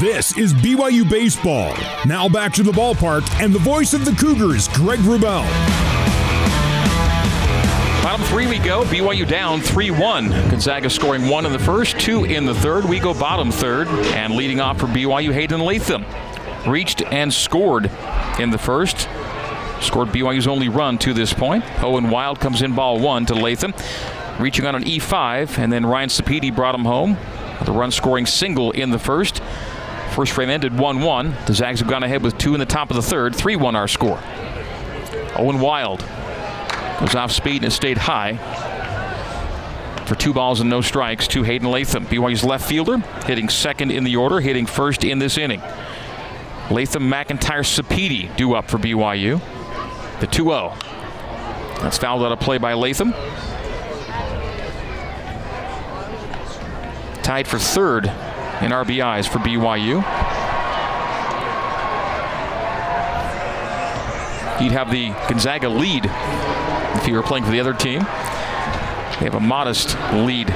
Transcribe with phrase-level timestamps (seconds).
[0.00, 1.76] This is BYU Baseball.
[2.06, 5.44] Now back to the ballpark and the voice of the Cougars, Greg Wrubell.
[8.02, 8.84] Bottom three we go.
[8.84, 10.30] BYU down 3 1.
[10.48, 12.86] Gonzaga scoring one in the first, two in the third.
[12.86, 13.88] We go bottom third.
[13.88, 16.06] And leading off for BYU, Hayden Latham.
[16.66, 17.90] Reached and scored
[18.38, 19.06] in the first.
[19.82, 21.62] Scored BYU's only run to this point.
[21.82, 23.74] Owen Wild comes in ball one to Latham.
[24.38, 27.18] Reaching on an E5, and then Ryan Sapedi brought him home.
[27.66, 29.42] The run scoring single in the first.
[30.14, 31.36] First frame ended 1 1.
[31.46, 33.34] The Zags have gone ahead with two in the top of the third.
[33.34, 34.20] 3 1 our score.
[35.36, 36.04] Owen Wild
[37.00, 38.36] Goes off speed and stayed high
[40.04, 42.04] for two balls and no strikes to Hayden Latham.
[42.04, 45.62] BYU's left fielder, hitting second in the order, hitting first in this inning.
[46.70, 49.40] Latham, McIntyre, Sapedi due up for BYU.
[50.20, 50.74] The 2 0.
[51.80, 53.14] That's fouled out of play by Latham.
[57.22, 58.12] Tied for third
[58.60, 60.02] in RBIs for BYU.
[64.60, 68.00] He'd have the Gonzaga lead if he were playing for the other team.
[68.00, 70.48] They have a modest lead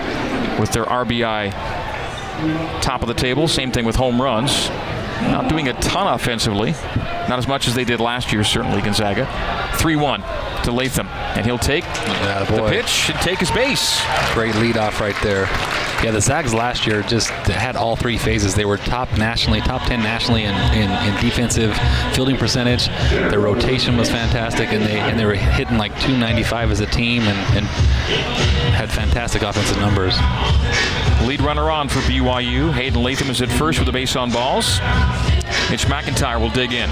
[0.59, 1.53] with their RBI
[2.83, 3.49] top of the table.
[3.49, 4.69] Same thing with home runs.
[5.23, 6.75] Not doing a ton offensively.
[7.29, 9.27] Not as much as they did last year, certainly, Gonzaga.
[9.77, 10.23] 3 1
[10.65, 11.09] to Latham.
[11.09, 14.01] And he'll take the pitch and take his base.
[14.35, 15.45] Great leadoff right there.
[16.03, 18.55] Yeah, the Zags last year just had all three phases.
[18.55, 21.75] They were top nationally, top 10 nationally in, in, in defensive
[22.13, 22.89] fielding percentage.
[23.11, 27.23] Their rotation was fantastic, and they and they were hitting like 295 as a team
[27.23, 27.67] and, and
[28.75, 30.15] had fantastic offensive numbers.
[31.27, 32.73] Lead runner on for BYU.
[32.73, 34.79] Hayden Latham is at first with a base on balls.
[35.71, 36.91] Mitch McIntyre will dig in.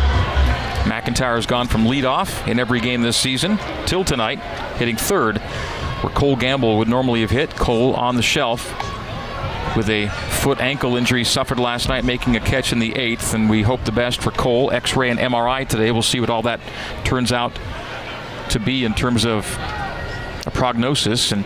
[0.84, 4.40] McIntyre has gone from leadoff in every game this season till tonight,
[4.76, 7.54] hitting third, where Cole Gamble would normally have hit.
[7.54, 8.72] Cole on the shelf
[9.76, 13.34] with a foot ankle injury suffered last night, making a catch in the eighth.
[13.34, 14.70] And we hope the best for Cole.
[14.70, 15.90] X ray and MRI today.
[15.92, 16.60] We'll see what all that
[17.04, 17.58] turns out
[18.50, 19.46] to be in terms of
[20.46, 21.32] a prognosis.
[21.32, 21.44] And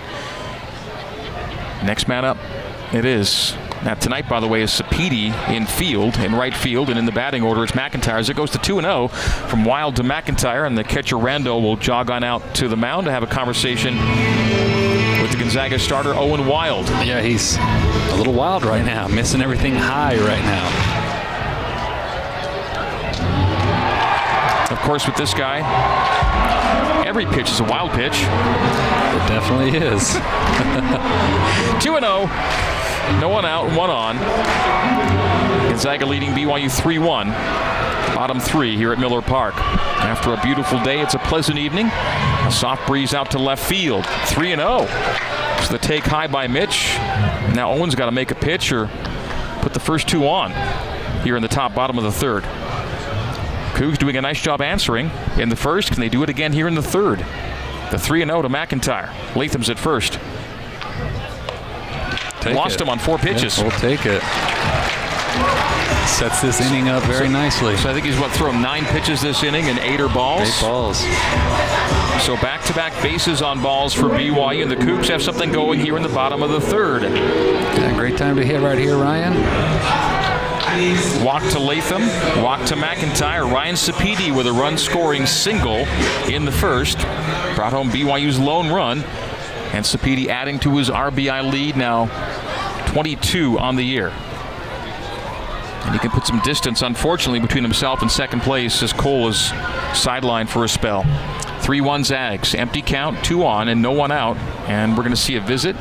[1.84, 2.38] next man up,
[2.92, 3.54] it is.
[3.86, 7.12] Now, tonight, by the way, is Sapedi in field, in right field, and in the
[7.12, 8.18] batting order, it's McIntyre.
[8.18, 11.76] As it goes to 2 0 from Wild to McIntyre, and the catcher Rando will
[11.76, 13.94] jog on out to the mound to have a conversation
[15.22, 16.88] with the Gonzaga starter Owen Wild.
[17.06, 20.66] Yeah, he's a little wild right now, missing everything high right now.
[24.68, 25.60] Of course, with this guy,
[27.06, 28.14] every pitch is a wild pitch.
[28.18, 30.14] It definitely is.
[31.84, 32.65] 2 0.
[33.20, 34.16] No one out, one on.
[35.68, 37.28] Gonzaga leading BYU 3 1.
[38.14, 39.54] Bottom three here at Miller Park.
[39.56, 41.86] After a beautiful day, it's a pleasant evening.
[41.86, 44.06] A soft breeze out to left field.
[44.06, 44.86] 3 0.
[45.58, 46.94] It's the take high by Mitch.
[47.54, 48.88] Now Owen's got to make a pitch or
[49.60, 50.52] put the first two on
[51.22, 52.44] here in the top bottom of the third.
[53.74, 55.90] Cougs doing a nice job answering in the first.
[55.90, 57.18] Can they do it again here in the third?
[57.90, 59.12] The 3 0 to McIntyre.
[59.36, 60.18] Latham's at first.
[62.46, 62.82] Take Lost it.
[62.82, 63.58] him on four pitches.
[63.58, 64.22] Yeah, we'll take it.
[66.06, 67.76] Sets this inning up very nicely.
[67.76, 70.48] So I think he's what thrown nine pitches this inning and eight are balls.
[70.48, 71.00] Eight balls.
[72.24, 76.02] So back-to-back bases on balls for BYU, and the Cougs have something going here in
[76.02, 77.02] the bottom of the third.
[77.02, 79.34] Yeah, great time to hit right here, Ryan.
[81.24, 82.02] Walk to Latham,
[82.42, 83.50] walk to McIntyre.
[83.50, 85.86] Ryan Sapedi with a run-scoring single
[86.28, 86.98] in the first,
[87.54, 89.02] brought home BYU's lone run,
[89.72, 92.04] and Sapedi adding to his RBI lead now,
[92.96, 94.08] 22 on the year.
[94.08, 99.36] And he can put some distance, unfortunately, between himself and second place as Cole is
[99.92, 101.04] sidelined for a spell.
[101.60, 102.54] 3 1 Zags.
[102.54, 104.38] Empty count, two on, and no one out.
[104.66, 105.76] And we're going to see a visit.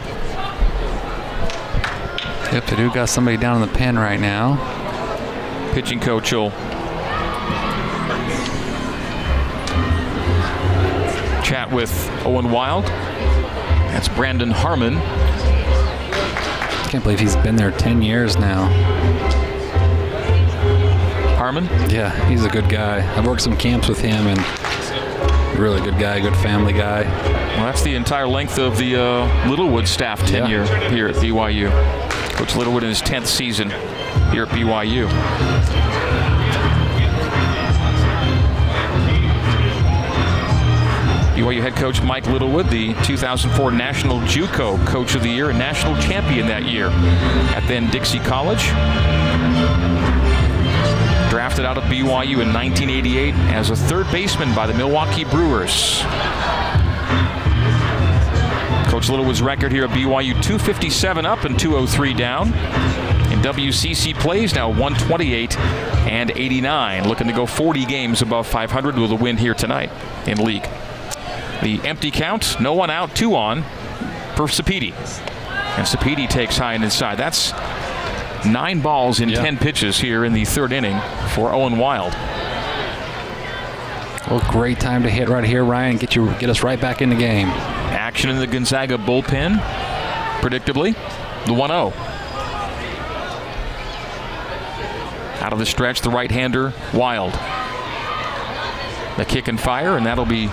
[2.51, 4.57] Yep, they do got somebody down in the pen right now.
[5.73, 6.49] Pitching coach will
[11.45, 11.93] chat with
[12.25, 12.83] Owen Wild.
[12.83, 14.95] That's Brandon Harmon.
[16.95, 18.67] Can't believe he's been there 10 years now.
[21.35, 21.65] Harmon?
[21.89, 23.05] Yeah, he's a good guy.
[23.17, 27.01] I've worked some camps with him and really good guy, good family guy.
[27.01, 31.69] Well, that's the entire length of the uh, Littlewood staff tenure here at BYU.
[32.37, 33.71] Coach Littlewood in his 10th season
[34.31, 35.09] here at BYU.
[41.45, 45.95] BYU head coach Mike Littlewood, the 2004 National JUCO Coach of the Year and national
[46.01, 48.63] champion that year at then Dixie College.
[51.29, 56.01] Drafted out of BYU in 1988 as a third baseman by the Milwaukee Brewers.
[58.89, 62.47] Coach Littlewood's record here at BYU 257 up and 203 down.
[63.31, 65.59] In WCC plays now 128
[66.07, 67.07] and 89.
[67.07, 69.91] Looking to go 40 games above 500 with a win here tonight
[70.25, 70.67] in league.
[71.65, 73.63] The empty count, no one out, two on
[74.35, 74.93] for Sapedi.
[74.93, 77.17] And Sapedi takes high and inside.
[77.17, 77.53] That's
[78.45, 79.41] nine balls in Yeah.
[79.41, 82.13] 10 pitches here in the third inning for Owen Wild.
[84.29, 85.97] Well, great time to hit right here, Ryan.
[85.97, 87.47] Get you, get us right back in the game.
[87.47, 89.57] Action in the Gonzaga bullpen,
[90.41, 90.95] predictably.
[91.47, 91.93] The 1 0.
[95.41, 97.33] Out of the stretch, the right hander, Wild.
[99.17, 100.51] The kick and fire, and that'll be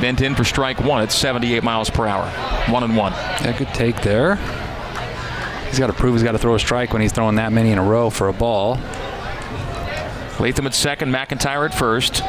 [0.00, 2.26] bent in for strike one at 78 miles per hour.
[2.72, 3.12] One and one.
[3.12, 4.36] Yeah, good take there.
[5.66, 7.70] He's got to prove he's got to throw a strike when he's throwing that many
[7.70, 8.78] in a row for a ball.
[10.38, 12.22] Latham at second, McIntyre at first.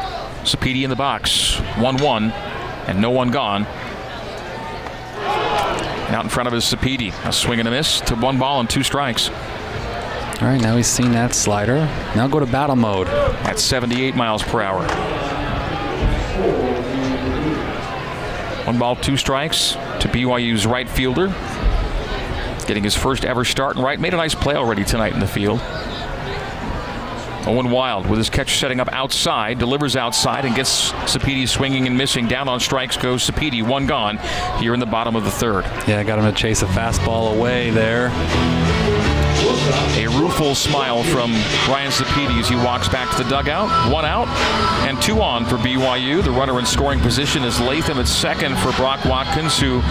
[0.43, 1.59] Sapedi in the box.
[1.77, 3.65] 1 1, and no one gone.
[6.07, 7.13] And out in front of his Sapedi.
[7.27, 9.29] A swing and a miss to one ball and two strikes.
[9.29, 11.79] All right, now he's seen that slider.
[12.15, 13.07] Now go to battle mode.
[13.07, 14.85] at 78 miles per hour.
[18.67, 19.71] One ball, two strikes
[20.01, 21.27] to BYU's right fielder.
[22.67, 23.97] Getting his first ever start and right.
[23.97, 25.61] Made a nice play already tonight in the field.
[27.47, 31.97] Owen Wild with his catch setting up outside, delivers outside and gets Sapedi swinging and
[31.97, 32.27] missing.
[32.27, 34.17] Down on strikes goes Sapedi, one gone
[34.59, 35.63] here in the bottom of the third.
[35.87, 38.09] Yeah, got him to chase a fastball away there.
[39.69, 41.33] A rueful smile from
[41.69, 43.91] Ryan Sapedi as he walks back to the dugout.
[43.91, 44.29] One out
[44.87, 46.23] and two on for BYU.
[46.23, 49.81] The runner in scoring position is Latham at second for Brock Watkins, who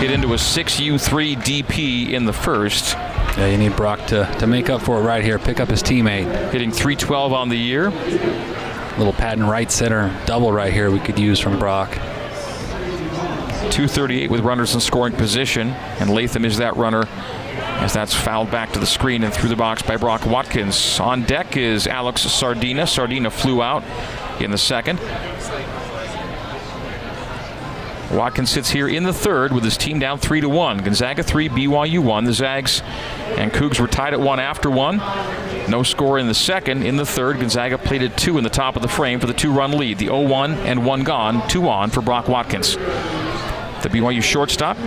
[0.00, 2.94] hit into a 6U3 DP in the first,
[3.36, 5.38] Yeah, you need Brock to, to make up for it right here.
[5.38, 6.50] Pick up his teammate.
[6.50, 7.90] hitting 312 on the year.
[8.98, 11.92] Little patent right center double right here we could use from Brock.
[13.70, 15.68] 238 with runners in scoring position,
[16.00, 17.06] and Latham is that runner
[17.84, 20.98] as that's fouled back to the screen and through the box by Brock Watkins.
[21.00, 22.86] On deck is Alex Sardina.
[22.86, 23.84] Sardina flew out
[24.40, 24.98] in the second.
[28.10, 30.78] Watkins sits here in the third with his team down three to one.
[30.78, 32.24] Gonzaga three, BYU one.
[32.24, 32.80] The Zags
[33.36, 34.96] and Cougs were tied at one after one.
[35.68, 36.84] No score in the second.
[36.84, 39.72] In the third, Gonzaga plated two in the top of the frame for the two-run
[39.72, 39.98] lead.
[39.98, 42.76] The 0-1 and one gone, two on for Brock Watkins.
[42.76, 44.78] The BYU shortstop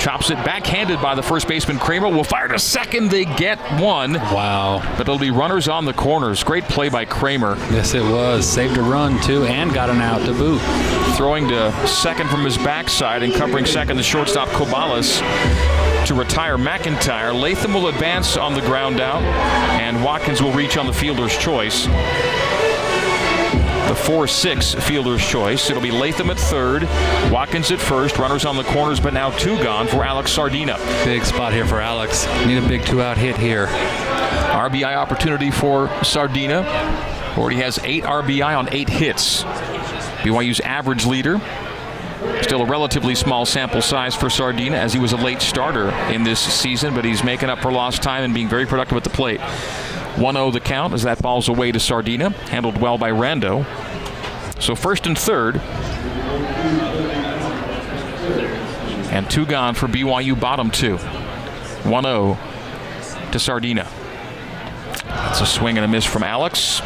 [0.00, 2.08] chops it backhanded by the first baseman Kramer.
[2.08, 3.10] Will fire to second.
[3.10, 4.80] They get one, Wow.
[4.96, 6.42] but it'll be runners on the corners.
[6.42, 7.56] Great play by Kramer.
[7.70, 8.48] Yes, it was.
[8.48, 10.60] Saved a run, too, and got an out to boot.
[11.16, 15.20] Throwing to second from his backside and covering second, the shortstop Cobalis
[16.06, 17.38] to retire McIntyre.
[17.38, 19.22] Latham will advance on the ground out,
[19.80, 21.86] and Watkins will reach on the fielder's choice.
[23.90, 25.68] The 4 6 fielder's choice.
[25.68, 26.84] It'll be Latham at third,
[27.32, 30.78] Watkins at first, runners on the corners, but now two gone for Alex Sardina.
[31.04, 32.24] Big spot here for Alex.
[32.46, 33.66] Need a big two out hit here.
[33.66, 36.60] RBI opportunity for Sardina.
[37.36, 39.42] Already has eight RBI on eight hits.
[40.22, 41.40] BYU's average leader.
[42.42, 46.22] Still a relatively small sample size for Sardina as he was a late starter in
[46.22, 49.10] this season, but he's making up for lost time and being very productive at the
[49.10, 49.40] plate.
[50.16, 53.64] 1 0 the count as that ball's away to Sardina, handled well by Rando.
[54.60, 55.60] So first and third.
[59.12, 60.96] And two gone for BYU bottom two.
[60.98, 62.38] 1 0
[63.32, 63.88] to Sardina.
[65.04, 66.78] That's a swing and a miss from Alex.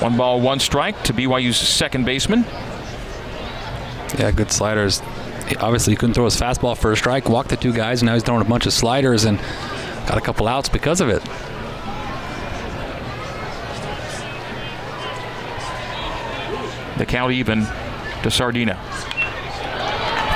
[0.00, 2.44] One ball, one strike to BYU's second baseman.
[4.18, 5.00] Yeah, good sliders.
[5.48, 7.28] He- Obviously, he couldn't throw his fastball for a strike.
[7.28, 8.00] Walked the two guys.
[8.00, 9.38] And now he's throwing a bunch of sliders and
[10.06, 11.22] got a couple outs because of it.
[16.98, 17.66] The count even
[18.22, 18.74] to Sardina.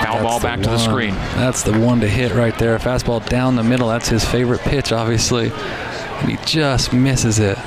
[0.02, 1.14] Foul That's ball back to the screen.
[1.36, 2.78] That's the one to hit right there.
[2.78, 3.88] Fastball down the middle.
[3.88, 5.50] That's his favorite pitch, obviously.
[5.50, 7.58] And he just misses it.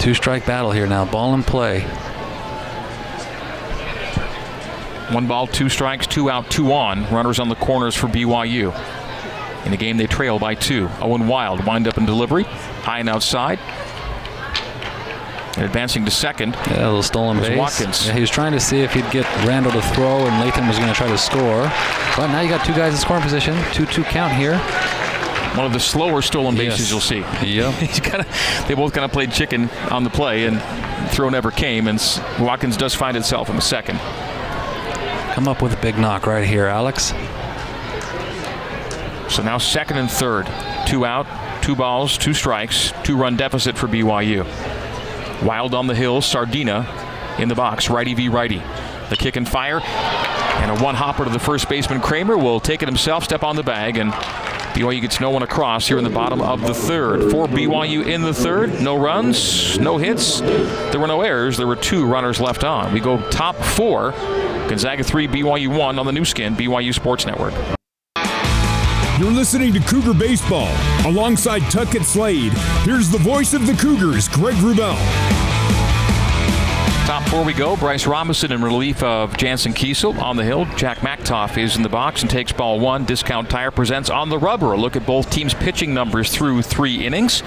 [0.00, 1.04] Two strike battle here now.
[1.04, 1.80] Ball in play.
[5.12, 7.08] One ball, two strikes, two out, two on.
[7.12, 8.74] Runners on the corners for BYU.
[9.64, 10.88] In the game they trail by two.
[11.00, 12.44] Owen Wild wind up in delivery.
[12.44, 13.58] High and outside.
[15.58, 16.54] Advancing to second.
[16.68, 17.58] Yeah, a little stolen base.
[17.58, 18.06] Watkins.
[18.06, 20.78] Yeah, he was trying to see if he'd get Randall to throw, and Latham was
[20.78, 21.64] going to try to score.
[22.16, 23.54] But now you got two guys in scoring position.
[23.74, 24.56] 2-2 count here.
[25.56, 26.90] One of the slower stolen bases Yes.
[26.90, 27.46] you'll see.
[27.46, 27.74] Yep.
[27.80, 28.26] He's kinda,
[28.66, 30.58] they both kind of played chicken on the play, and
[31.12, 31.86] throw never came.
[31.86, 32.00] And
[32.40, 33.98] Watkins does find itself in the second.
[35.34, 37.12] Come up with a big knock right here, Alex.
[39.28, 40.46] So now second and third.
[40.86, 41.26] Two out,
[41.62, 44.44] two balls, two strikes, two run deficit for BYU.
[45.44, 46.86] Wild on the hill, Sardina
[47.38, 48.62] in the box, righty v righty.
[49.10, 52.00] The kick and fire, and a one hopper to the first baseman.
[52.00, 54.12] Kramer will take it himself, step on the bag, and
[54.74, 57.30] BYU gets no one across here in the bottom of the third.
[57.30, 60.40] For BYU in the third, no runs, no hits.
[60.40, 61.58] There were no errors.
[61.58, 62.92] There were two runners left on.
[62.94, 64.12] We go top four.
[64.68, 67.52] Gonzaga 3, BYU 1 on the Nu Skin, BYU Sports Network.
[69.22, 70.68] You're listening to Cougar Baseball.
[71.06, 72.52] Alongside Tuckett Slade,
[72.82, 74.96] here's the voice of the Cougars, Greg Wrubell.
[77.06, 77.76] Top four we go.
[77.76, 80.64] Bryce Robinson in relief of Jansen Kiesel on the hill.
[80.74, 83.04] Jack Machtolf is in the box and takes ball one.
[83.04, 84.72] Discount Tire presents on the rubber.
[84.72, 87.44] A look at both teams' pitching numbers through three innings.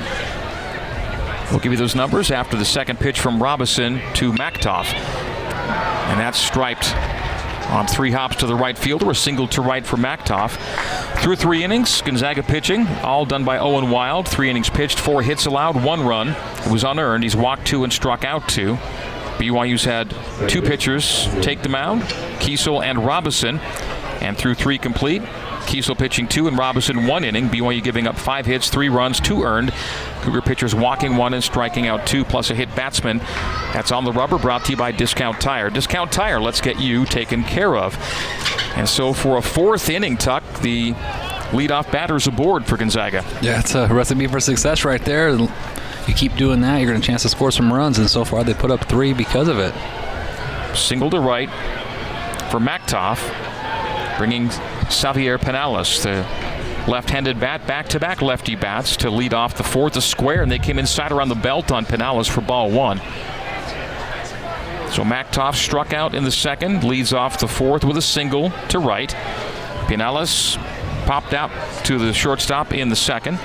[1.51, 4.93] We'll give you those numbers after the second pitch from Robinson to Machtolf.
[4.93, 6.95] And that's striped
[7.65, 11.04] on three hops to the right fielder, a single to right for Machtolf.
[11.25, 14.27] Through three innings, Gonzaga pitching, all done by Owen Wild.
[14.27, 16.27] Three innings pitched, four hits allowed, one run.
[16.27, 17.23] It was unearned.
[17.23, 18.75] He's walked two and struck out two.
[19.39, 20.15] BYU's had
[20.47, 22.03] two pitchers take the mound,
[22.41, 23.57] Kiesel and Robinson,
[24.21, 25.23] and through three complete.
[25.63, 27.49] Kiesel pitching two and Robinson one inning.
[27.49, 29.73] BYU giving up five hits, three runs, two earned.
[30.21, 33.17] Cougar pitchers walking one and striking out two, plus a hit batsman.
[33.73, 35.71] That's on the rubber, brought to you by Discount Tire.
[35.71, 37.97] Discount Tire, let's get you taken care of.
[38.75, 40.91] And so for a fourth inning, Tuck, the
[41.51, 43.23] leadoff batters aboard for Gonzaga.
[43.41, 45.37] Yeah, it's a recipe for success right there
[46.07, 47.97] you keep doing that, you're going to chance to score some runs.
[47.97, 49.73] And so far, they put up three because of it.
[50.75, 51.49] Single to right
[52.51, 53.19] for Machtolf,
[54.17, 54.49] bringing
[54.91, 56.25] Xavier Penales, the
[56.89, 60.77] left-handed bat, back-to-back lefty bats to lead off the fourth, a square, and they came
[60.77, 63.01] inside around the belt on Penales for ball one.
[64.95, 68.79] So Machtolf struck out in the second, leads off the fourth with a single to
[68.79, 69.09] right.
[69.89, 70.55] Penales
[71.05, 71.51] popped out
[71.83, 73.37] to the shortstop in the second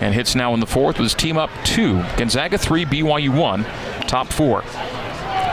[0.00, 2.02] and hits now in the fourth with his team up two.
[2.16, 3.62] Gonzaga three, BYU one,
[4.08, 4.64] top four.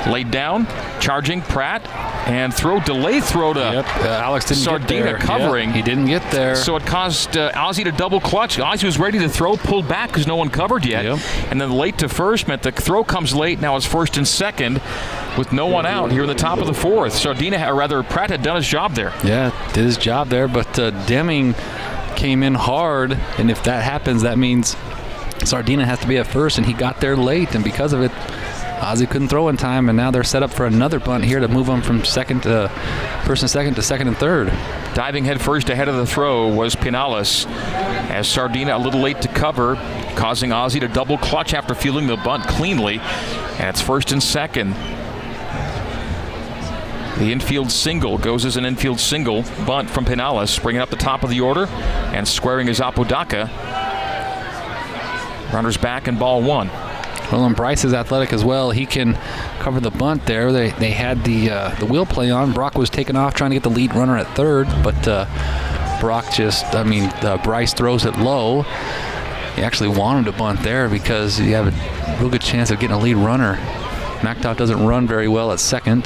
[0.06, 0.68] Laid down,
[1.00, 1.86] charging Pratt,
[2.28, 3.86] and throw delay throw to yep.
[3.98, 5.18] uh, Alex didn't Sardina get there.
[5.18, 5.70] covering.
[5.70, 5.76] Yep.
[5.76, 6.56] He didn't get there.
[6.56, 8.60] So it caused uh, Ozzie to double clutch.
[8.60, 11.06] Ozzie was ready to throw, pulled back because no one covered yet.
[11.06, 11.20] Yep.
[11.52, 13.60] And then late to first meant the throw comes late.
[13.60, 14.82] Now it's first and second
[15.38, 17.14] with no one out here in the top of the fourth.
[17.14, 19.14] Sardina, or rather, Pratt had done his job there.
[19.24, 21.56] Yeah, did his job there, but uh, Deming
[22.16, 24.76] came in hard, and if that happens, that means
[25.46, 28.12] Sardina has to be at first, and he got there late, and because of it,
[28.82, 31.48] Ozzie couldn't throw in time, and now they're set up for another bunt here to
[31.48, 32.70] move them from second to
[33.26, 34.48] first and second to second and third.
[34.94, 37.48] Diving head first ahead of the throw was Penales,
[38.10, 39.76] as Sardina a little late to cover,
[40.16, 44.74] causing Ozzie to double clutch after fielding the bunt cleanly, and it's first and second.
[47.18, 49.42] The infield single goes as an infield single.
[49.66, 53.50] Bunt from Penales, bringing up the top of the order and squaring his Apodaca.
[55.52, 56.70] Runners back and ball one.
[57.32, 58.72] And Bryce is athletic as well.
[58.72, 59.16] He can
[59.60, 60.52] cover the bunt there.
[60.52, 62.54] They, they had the uh, the wheel play on.
[62.54, 65.26] Brock was taken off trying to get the lead runner at third, but uh,
[66.00, 68.62] Brock just, I mean, uh, Bryce throws it low.
[69.56, 72.96] He actually wanted to bunt there because you have a real good chance of getting
[72.96, 73.56] a lead runner.
[74.22, 76.06] Machtolf doesn't run very well at second.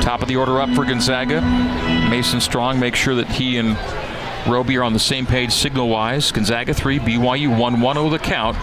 [0.00, 1.40] Top of the order up for Gonzaga.
[2.08, 3.76] Mason Strong makes sure that he and
[4.46, 6.32] Roby are on the same page signal wise.
[6.32, 8.56] Gonzaga 3, BYU 1 1 0 the count.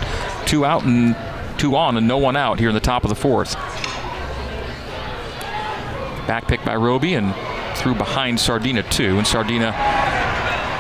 [0.46, 1.16] Two out and
[1.58, 3.56] two on, and no one out here in the top of the fourth.
[6.28, 7.34] Back pick by Roby and
[7.78, 9.18] through behind Sardina, too.
[9.18, 9.72] And Sardina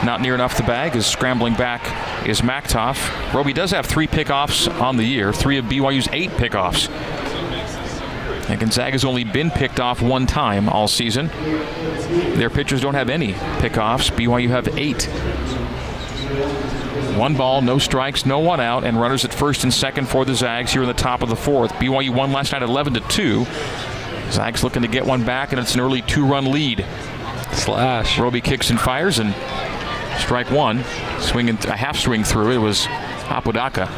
[0.04, 1.82] not near enough the bag is scrambling back
[2.28, 3.34] is Machtolf.
[3.34, 6.90] Roby does have three pickoffs on the year, three of BYU's eight pickoffs.
[8.48, 11.28] And Gonzaga's only been picked off one time all season.
[12.38, 14.10] Their pitchers don't have any pickoffs.
[14.12, 15.04] BYU have eight.
[17.18, 20.36] One ball, no strikes, no one out, and runners at first and second for the
[20.36, 21.72] Zags here in the top of the fourth.
[21.74, 23.46] BYU won last night 11 to 2.
[24.32, 26.86] Zags looking to get one back, and it's an early two run lead.
[27.54, 28.20] Slash.
[28.20, 29.34] Roby kicks and fires, and
[30.20, 30.84] strike one.
[31.20, 32.86] Swing Swinging a half swing through it was
[33.30, 33.90] Apodaca.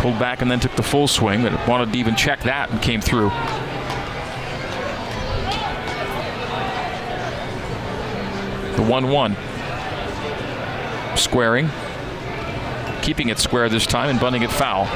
[0.00, 2.80] Pulled back and then took the full swing, but wanted to even check that and
[2.80, 3.28] came through.
[8.76, 9.36] The 1 1.
[11.18, 11.68] Squaring.
[13.02, 14.86] Keeping it square this time and bunting it foul.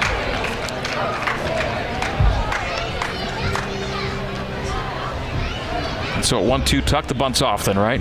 [6.15, 8.01] And so at 1 2, tuck the bunts off then, right?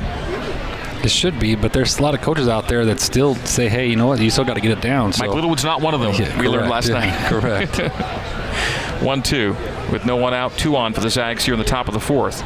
[1.04, 3.88] It should be, but there's a lot of coaches out there that still say, "Hey,
[3.88, 4.20] you know what?
[4.20, 6.14] You still got to get it down." Mike Littlewood's not one of them.
[6.16, 7.30] Yeah, we learned last yeah, night.
[7.30, 7.78] correct.
[9.04, 9.56] one two,
[9.92, 12.00] with no one out, two on for the Zags here in the top of the
[12.00, 12.42] fourth.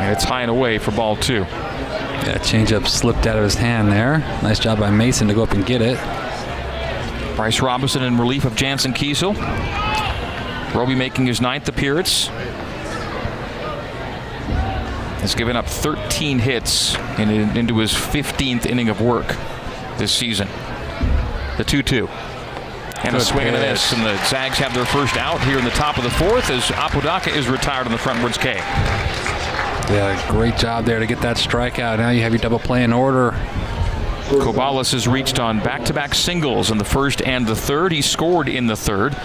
[0.00, 1.42] And it's high and away for ball two.
[1.42, 4.20] Yeah, changeup slipped out of his hand there.
[4.42, 5.98] Nice job by Mason to go up and get it.
[7.36, 9.34] Bryce Robinson in relief of Jansen Kiesel.
[10.74, 12.30] Roby making his ninth appearance.
[15.22, 19.36] Has given up 13 hits in, into his 15th inning of work
[19.96, 20.48] this season.
[21.56, 22.08] The 2 2.
[23.04, 23.92] And Good a swing and a miss.
[23.92, 26.70] And the Zags have their first out here in the top of the fourth as
[26.72, 28.54] Apodaca is retired on the frontwards K.
[29.92, 31.98] Yeah, great job there to get that strikeout.
[31.98, 33.32] Now you have your double play in order.
[34.28, 37.92] Cobalis has reached on back to back singles in the first and the third.
[37.92, 39.16] He scored in the third.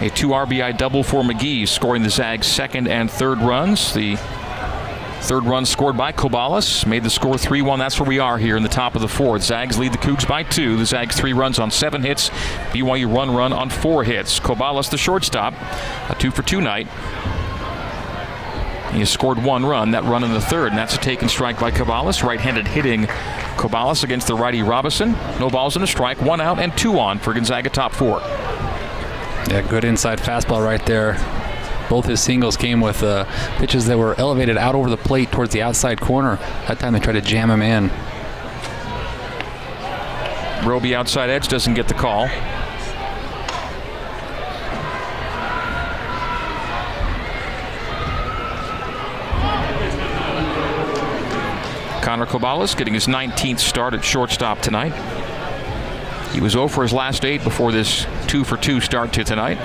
[0.00, 3.92] A two RBI double for McGee, scoring the Zags' second and third runs.
[3.92, 4.16] The
[5.20, 7.78] third run scored by Cobalis made the score 3 1.
[7.78, 9.42] That's where we are here in the top of the fourth.
[9.42, 10.78] Zags lead the Cougs by two.
[10.78, 12.30] The Zags three runs on seven hits.
[12.72, 14.40] BYU one run on four hits.
[14.40, 15.52] Cobalis, the shortstop,
[16.08, 16.86] a two for two night.
[18.92, 21.60] He has scored one run, that run in the third, and that's a taken strike
[21.60, 22.24] by Cobalis.
[22.24, 23.04] Right handed hitting
[23.56, 25.12] Cobalis against the righty Robinson.
[25.38, 28.22] No balls and a strike, one out and two on for Gonzaga top four.
[29.50, 31.14] Yeah, good inside fastball right there.
[31.88, 33.24] Both his singles came with uh,
[33.56, 36.36] pitches that were elevated out over the plate towards the outside corner.
[36.68, 37.90] That time they tried to jam him in.
[40.64, 42.28] Roby outside edge doesn't get the call.
[52.04, 55.19] Connor Cobalis getting his 19th start at shortstop tonight.
[56.32, 59.58] He was 0 for his last eight before this 2 for 2 start to tonight.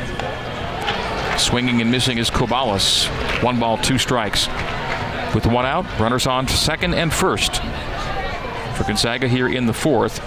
[1.38, 3.07] Swinging and missing is Cobalis.
[3.43, 4.48] One ball, two strikes.
[5.36, 7.62] With one out, runners on second and first
[8.75, 10.19] for Gonzaga here in the fourth.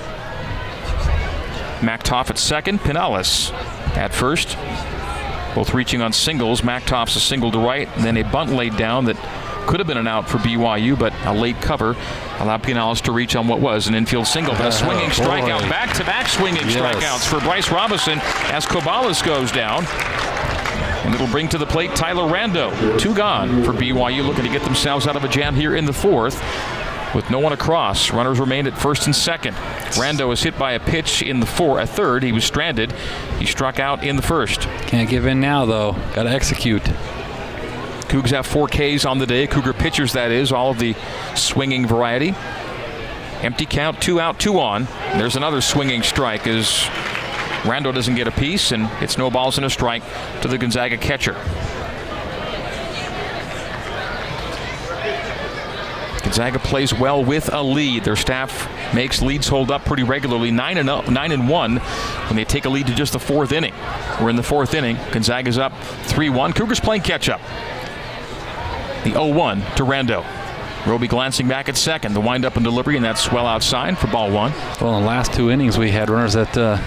[2.03, 3.53] Toff at second, Pinales
[3.97, 4.57] at first.
[5.55, 6.63] Both reaching on singles.
[6.63, 9.17] Toff's a single to right, and then a bunt laid down that
[9.69, 11.95] could have been an out for BYU, but a late cover
[12.39, 14.55] allowed Pinales to reach on what was an infield single.
[14.55, 16.77] But a oh, swinging strikeout, back to back swinging yes.
[16.77, 18.19] strikeouts for Bryce Robinson
[18.51, 19.85] as Cobalis goes down.
[21.05, 22.99] And it'll bring to the plate Tyler Rando.
[22.99, 25.93] Two gone for BYU, looking to get themselves out of a jam here in the
[25.93, 26.43] fourth.
[27.15, 29.55] With no one across, runners remained at first and second.
[29.97, 32.23] Rando was hit by a pitch in the four, a third.
[32.23, 32.93] He was stranded.
[33.39, 34.63] He struck out in the first.
[34.87, 35.93] Can't give in now, though.
[36.15, 36.83] Got to execute.
[38.09, 39.47] Cougs have four Ks on the day.
[39.47, 40.97] Cougar pitchers, that is, all of the
[41.35, 42.35] swinging variety.
[43.43, 44.87] Empty count, two out, two on.
[45.13, 46.67] There's another swinging strike as
[47.63, 50.03] Rando doesn't get a piece, and it's no balls and a strike
[50.43, 51.35] to the Gonzaga catcher.
[56.23, 58.05] Gonzaga plays well with a lead.
[58.05, 62.37] Their staff makes leads hold up pretty regularly, nine and up, nine and one, when
[62.37, 63.75] they take a lead to just the fourth inning.
[64.21, 64.97] We're in the fourth inning.
[65.13, 65.73] Gonzaga's up
[66.05, 66.55] three-one.
[66.55, 67.41] Cougars playing catch-up.
[69.05, 70.25] The 0-1 to Rando.
[70.87, 72.15] Roby glancing back at second.
[72.15, 74.53] The windup and delivery, and that's well outside for ball one.
[74.81, 76.79] Well, in the last two innings, we had runners that uh,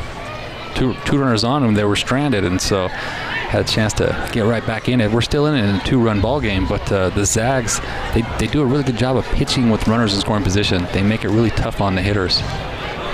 [0.76, 1.74] two two runners on them.
[1.74, 5.12] They were stranded, and so had a chance to get right back in it.
[5.12, 7.82] We're still in it in a two-run ball game, but uh, the Zags
[8.13, 10.88] they, they do a really good job of pitching with runners in scoring position.
[10.93, 12.41] They make it really tough on the hitters.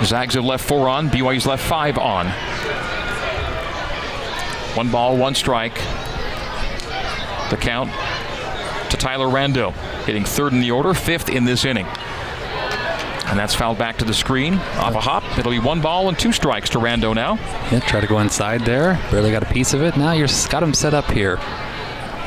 [0.04, 1.08] Zags have left four on.
[1.10, 2.28] BYU's left five on.
[4.76, 5.74] One ball, one strike.
[7.50, 7.90] The count
[8.90, 9.72] to Tyler Rando,
[10.04, 11.86] hitting third in the order, fifth in this inning.
[13.26, 15.38] And that's fouled back to the screen off a hop.
[15.38, 17.34] It'll be one ball and two strikes to Rando now.
[17.70, 18.94] Yeah, try to go inside there.
[19.10, 19.98] Barely got a piece of it.
[19.98, 21.36] Now you've got him set up here.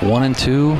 [0.01, 0.75] One and two.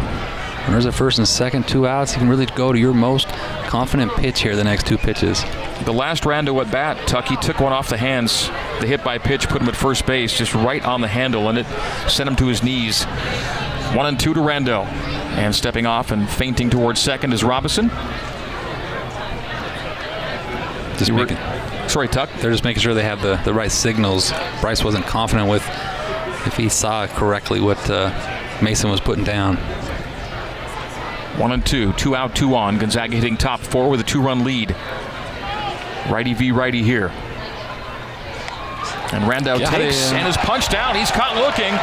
[0.68, 2.14] There's a first and second, two outs.
[2.14, 3.28] You can really go to your most
[3.66, 5.44] confident pitch here the next two pitches.
[5.86, 8.48] The last Rando at bat, Tucky took one off the hands.
[8.80, 11.58] The hit by pitch put him at first base, just right on the handle, and
[11.58, 11.66] it
[12.08, 13.06] sent him to his knees.
[13.96, 14.86] One and two to Rando.
[15.32, 17.90] And stepping off and feinting towards second is Robinson.
[20.98, 21.38] Just making,
[21.90, 22.30] sorry, Tuck.
[22.40, 24.32] They're just making sure they have the, the right signals.
[24.60, 25.68] Bryce wasn't confident with
[26.46, 28.12] if he saw correctly what uh,
[28.62, 29.58] Mason was putting down.
[31.38, 32.78] One and two, two out, two on.
[32.78, 34.76] Gonzaga hitting top four with a two-run lead.
[36.10, 37.08] Righty v righty here.
[39.14, 40.96] And Rando Got takes and is punched out.
[40.96, 41.74] He's caught looking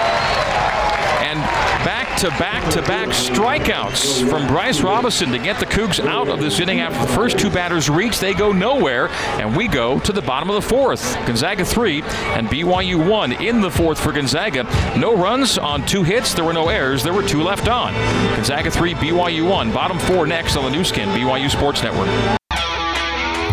[1.21, 1.39] and
[1.85, 6.41] back to back to back strikeouts from Bryce Robinson to get the Cougs out of
[6.41, 8.19] this inning after the first two batters reach.
[8.19, 11.15] They go nowhere, and we go to the bottom of the fourth.
[11.27, 14.65] Gonzaga three and BYU one in the fourth for Gonzaga.
[14.97, 16.35] No runs on two hits.
[16.35, 17.03] There were no errors.
[17.03, 17.93] There were two left on.
[18.35, 19.73] Gonzaga three, BYU one.
[19.73, 22.09] Bottom four next on the Nu Skin, BYU Sports Network.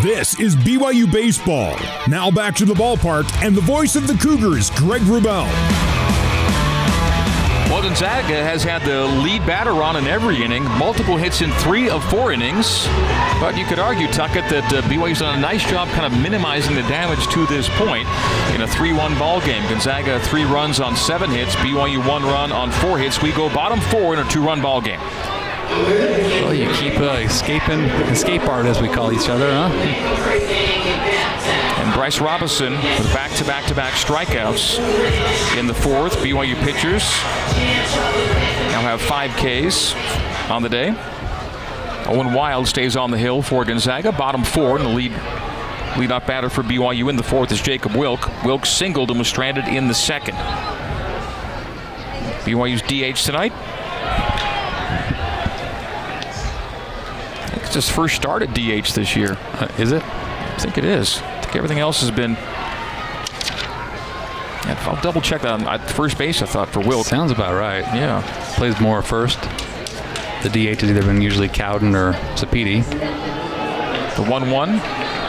[0.02, 1.76] This is BYU Baseball.
[2.08, 5.50] Now back to the ballpark and the voice of the Cougars, Greg Wrubell.
[7.70, 11.90] Well, Gonzaga has had the lead batter on in every inning, multiple hits in three
[11.90, 12.86] of four innings.
[13.42, 16.76] But you could argue, Tuckett, that uh, BYU's done a nice job kind of minimizing
[16.76, 18.08] the damage to this point
[18.54, 19.64] in a 3-1 ball game.
[19.68, 23.22] Gonzaga three runs on seven hits, BYU one run on four hits.
[23.22, 25.02] We go bottom four in a two-run ball game.
[25.02, 27.80] Well, you keep uh, escaping,
[28.14, 31.15] escape art as we call each other, huh?
[31.86, 34.80] And Bryce Robinson with back-to-back-to-back strikeouts
[35.56, 36.16] in the fourth.
[36.18, 37.04] BYU pitchers
[38.72, 39.94] now have five Ks
[40.50, 40.96] on the day.
[42.08, 44.12] Owen Wild stays on the hill for Gonzaga.
[44.12, 45.12] Bottom four, and the lead
[45.94, 48.32] leadoff batter for BYU in the fourth is Jacob Wilk.
[48.44, 50.34] Wilk singled and was stranded in the second.
[52.46, 53.54] BYU's DH tonight.
[57.64, 59.38] It's his first start at DH this year.
[59.54, 60.02] Uh, is it?
[60.02, 61.22] I think it is.
[61.56, 62.34] Everything else has been.
[64.66, 66.42] Yeah, I'll double check that on at first base.
[66.42, 67.04] I thought for Will.
[67.04, 67.84] Sounds about right.
[67.96, 68.24] Yeah.
[68.56, 69.40] Plays more first.
[70.44, 72.84] The DH has either been usually Cowden or Sapiti.
[74.16, 74.80] The one-one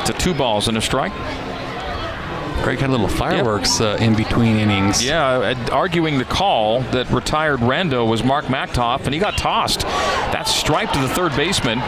[0.07, 1.13] to two balls and a strike.
[2.63, 5.05] Greg had a little fireworks uh, in between innings.
[5.05, 9.83] Yeah, uh, arguing the call that retired Rando was Mark Machtolf, and he got tossed.
[9.83, 11.79] That stripe to the third baseman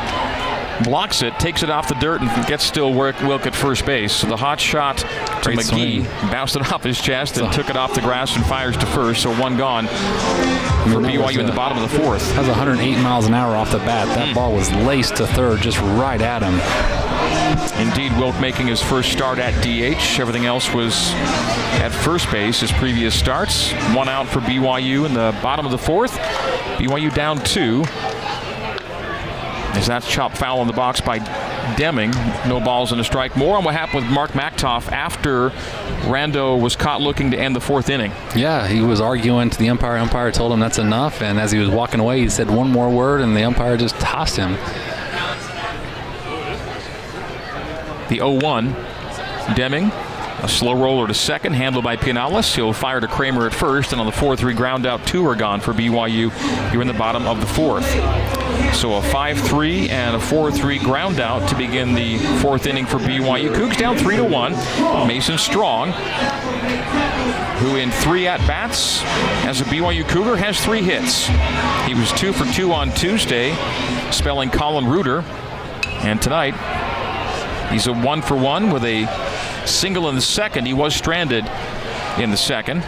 [0.85, 4.13] blocks it, takes it off the dirt, and gets still Wilk at first base.
[4.13, 5.07] So the hot shot to
[5.43, 6.31] Great McGee swing.
[6.31, 9.23] bounced it off his chest and took it off the grass and fires to first.
[9.23, 12.27] So one gone for that was, BYU in the bottom of the fourth.
[12.35, 14.07] That was 108 miles an hour off the bat.
[14.09, 14.35] That hmm.
[14.35, 16.59] ball was laced to third, just right at him.
[17.81, 20.21] Indeed, Wilk making his first start at DH.
[20.21, 21.13] Everything else was
[21.81, 23.73] at first base, his previous starts.
[23.95, 26.13] One out for BYU in the bottom of the fourth.
[26.79, 27.85] BYU down two.
[29.79, 31.19] As that's chopped foul in the box by
[31.77, 32.11] Deming.
[32.47, 33.37] No balls and a strike.
[33.37, 35.51] More on what happened with Mark Machtolf after
[36.09, 38.13] Rando was caught looking to end the fourth inning.
[38.35, 39.97] Yeah, he was arguing to the umpire.
[39.97, 42.91] Umpire told him that's enough, and as he was walking away, he said one more
[42.91, 44.55] word, and the umpire just tossed him.
[48.09, 48.75] The 0-1.
[49.55, 49.91] Deming,
[50.43, 52.55] a slow roller to second, handled by Pinales.
[52.55, 55.61] He'll fire to Kramer at first, and on the 4-3 ground out, two are gone
[55.61, 56.31] for BYU
[56.71, 57.89] here in the bottom of the fourth.
[58.75, 63.55] So a 5-3 and a 4-3 ground out to begin the fourth inning for BYU.
[63.55, 65.07] Cougs down 3 to 1.
[65.07, 65.93] Mason Strong,
[67.59, 69.03] who in three at bats
[69.45, 71.27] as a BYU Cougar has three hits.
[71.87, 73.55] He was two for two on Tuesday,
[74.13, 75.25] spelling Colin Reuter.
[76.03, 76.55] And tonight,
[77.71, 79.05] He's a one for one with a
[79.69, 80.67] single in the second.
[80.67, 81.47] He was stranded
[82.19, 82.81] in the second,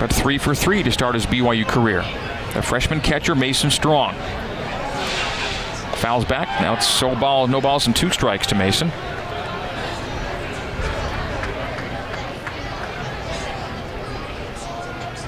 [0.00, 2.02] but three for three to start his BYU career.
[2.54, 4.14] The freshman catcher, Mason Strong.
[5.96, 6.48] Fouls back.
[6.60, 8.90] Now it's so ball, no balls and two strikes to Mason.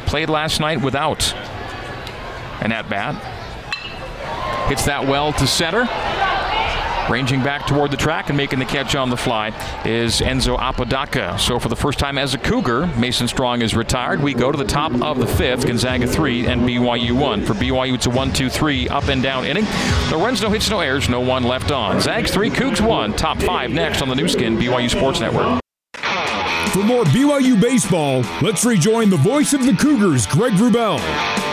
[0.07, 1.35] Played last night without
[2.63, 3.15] an at bat.
[4.69, 5.87] Hits that well to center.
[7.11, 9.49] Ranging back toward the track and making the catch on the fly
[9.85, 11.37] is Enzo Apodaca.
[11.40, 14.23] So for the first time as a Cougar, Mason Strong is retired.
[14.23, 17.44] We go to the top of the fifth, Gonzaga 3 and BYU 1.
[17.44, 19.64] For BYU, it's a 1-2-3 up and down inning.
[20.09, 22.01] No runs, no hits, no errors, no one left on.
[22.01, 23.16] Zags 3, Cougs 1.
[23.16, 25.61] Top 5 next on the Nu Skin, BYU Sports Network.
[26.73, 31.50] For more BYU baseball, let's rejoin the voice of the Cougars, Greg Wrubell.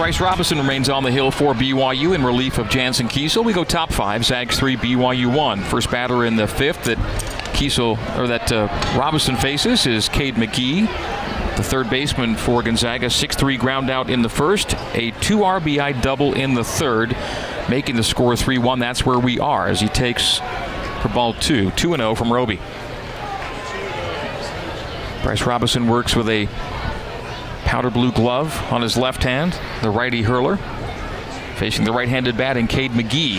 [0.00, 3.44] Bryce Robinson remains on the hill for BYU in relief of Jansen Kiesel.
[3.44, 5.60] We go top five, Zags 3, BYU 1.
[5.64, 6.96] First batter in the fifth that
[7.52, 8.66] Kiesel, or that uh,
[8.98, 10.86] Robinson faces is Cade McGee,
[11.58, 13.08] the third baseman for Gonzaga.
[13.08, 17.14] 6-3 ground out in the first, a 2 RBI double in the third,
[17.68, 18.80] making the score 3-1.
[18.80, 20.38] That's where we are as he takes
[21.02, 22.58] for ball two, two and zero from Roby.
[25.22, 26.48] Bryce Robinson works with a
[27.70, 30.56] powder blue glove on his left hand, the righty hurler.
[31.54, 33.38] Facing the right-handed batting, Cade McGee.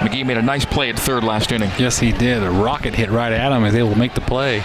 [0.00, 1.70] McGee made a nice play at third last inning.
[1.78, 2.42] Yes, he did.
[2.42, 3.60] A rocket hit right at him.
[3.60, 4.58] He was able to make the play.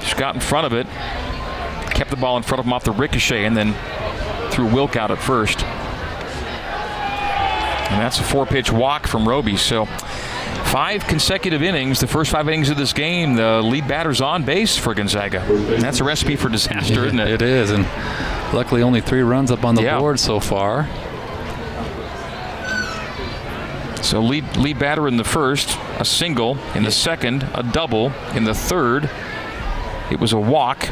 [0.00, 0.88] Just got in front of it,
[1.94, 3.72] kept the ball in front of him off the ricochet, and then
[4.50, 5.62] threw Wilk out at first.
[7.92, 9.56] And that's a four-pitch walk from Roby.
[9.56, 9.86] So
[10.66, 14.76] five consecutive innings, the first five innings of this game, the lead batter's on base
[14.76, 15.40] for Gonzaga.
[15.42, 17.28] And that's a recipe for disaster, isn't it?
[17.30, 17.84] It is, and
[18.54, 19.98] luckily only three runs up on the Yeah.
[19.98, 20.86] board so far.
[24.02, 26.58] So lead lead batter in the first, a single.
[26.74, 28.12] In the second, a double.
[28.34, 29.10] In the third,
[30.10, 30.88] it was a walk.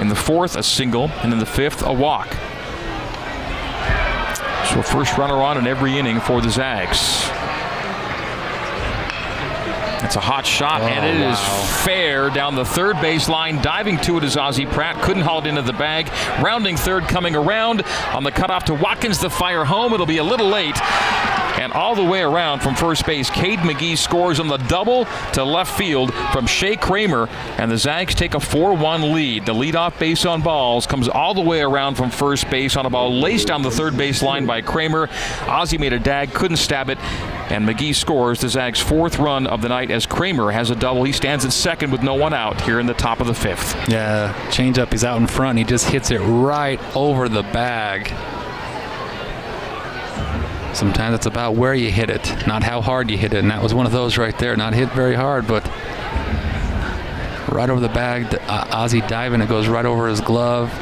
[0.00, 2.28] In the fourth, a single, and in the fifth, a walk.
[4.72, 7.30] So first runner on in every inning for the Zags.
[10.04, 11.64] It's a hot shot, Oh, and it is wow.
[11.84, 13.60] fair down the third base line.
[13.62, 15.00] Diving to it is Ozzie Pratt.
[15.02, 16.08] Couldn't haul it into the bag.
[16.42, 19.18] Rounding third, coming around on the cutoff to Watkins.
[19.18, 19.92] The fire home.
[19.94, 20.78] It'll be a little late.
[21.58, 25.44] And all the way around from first base, Cade McGee scores on the double to
[25.44, 29.46] left field from Shea Kramer, and the Zags take a 4-1 lead.
[29.46, 32.90] The leadoff base on balls comes all the way around from first base on a
[32.90, 35.08] ball laced down the third base line by Kramer.
[35.46, 36.98] Ozzie made a dag, couldn't stab it,
[37.50, 41.04] and McGee scores the Zags' fourth run of the night as Kramer has a double.
[41.04, 43.74] He stands at second with no one out here in the top of the fifth.
[43.88, 44.90] Yeah, changeup.
[44.90, 45.58] He's out in front.
[45.58, 48.08] He just hits it right over the bag.
[50.74, 53.38] Sometimes it's about where you hit it, not how hard you hit it.
[53.38, 54.56] And that was one of those right there.
[54.56, 55.64] Not hit very hard, but
[57.52, 58.30] right over the bag.
[58.30, 59.40] The, uh, Ozzy diving.
[59.40, 60.72] It goes right over his glove.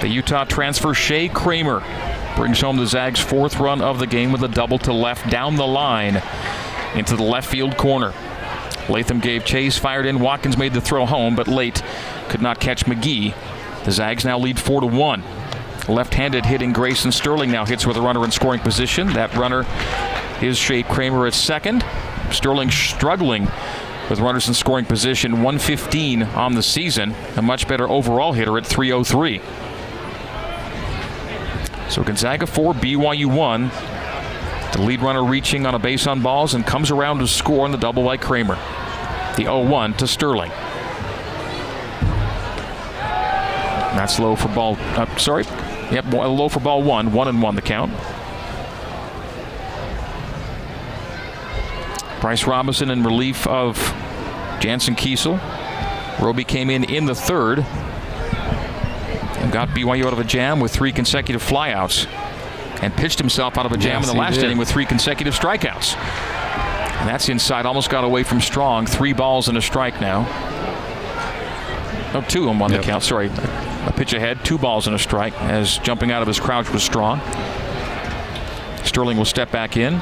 [0.00, 1.82] The Utah transfer Shea Kramer
[2.36, 5.56] brings home the Zags' fourth run of the game with a double to left down
[5.56, 6.22] the line
[6.94, 8.12] into the left field corner.
[8.88, 10.20] Latham gave chase, fired in.
[10.20, 11.82] Watkins made the throw home, but late
[12.28, 13.34] could not catch McGee.
[13.84, 15.22] The Zags now lead four to one.
[15.88, 19.12] Left-handed hitting Grayson Sterling now hits with a runner in scoring position.
[19.12, 19.64] That runner
[20.42, 21.84] is Shea Kramer at second.
[22.30, 23.48] Sterling struggling
[24.10, 25.42] with runners in scoring position.
[25.42, 27.14] 115 on the season.
[27.36, 29.40] A much better overall hitter at 303.
[31.88, 33.70] So Gonzaga 4, BYU 1.
[34.72, 37.72] The lead runner reaching on a base on balls and comes around to score on
[37.72, 38.56] the double by Kramer.
[39.36, 40.50] The 0-1 to Sterling.
[43.96, 44.76] That's low for ball.
[44.78, 45.44] Uh, sorry.
[45.90, 47.12] Yep, low for ball one.
[47.12, 47.92] One and one the count.
[52.20, 53.76] Bryce Robinson in relief of
[54.60, 55.40] Jansen Kiesel.
[56.20, 57.64] Roby came in in the third
[59.46, 62.06] and got BYU out of a jam with three consecutive flyouts
[62.82, 65.36] and pitched himself out of a jam Yes, in the last inning with three consecutive
[65.38, 65.94] strikeouts.
[65.96, 67.64] And that's inside.
[67.64, 68.86] Almost got away from Strong.
[68.86, 70.22] Three balls and a strike now.
[72.12, 72.80] No, two of them on Yep.
[72.80, 73.04] the count.
[73.04, 73.30] Sorry.
[73.86, 76.82] A pitch ahead, two balls and a strike as jumping out of his crouch was
[76.82, 77.20] Strong.
[78.82, 80.00] Sterling will step back in.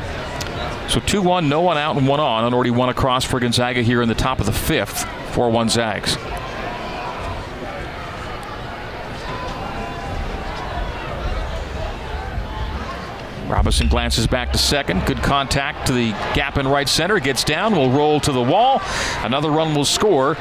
[0.88, 3.82] So 2 1, no one out and one on, and already one across for Gonzaga
[3.82, 5.04] here in the top of the fifth.
[5.34, 6.16] 4 1 Zags.
[13.54, 15.06] Robinson glances back to second.
[15.06, 17.20] Good contact to the gap in right center.
[17.20, 18.82] Gets down, will roll to the wall.
[19.18, 20.34] Another run will score.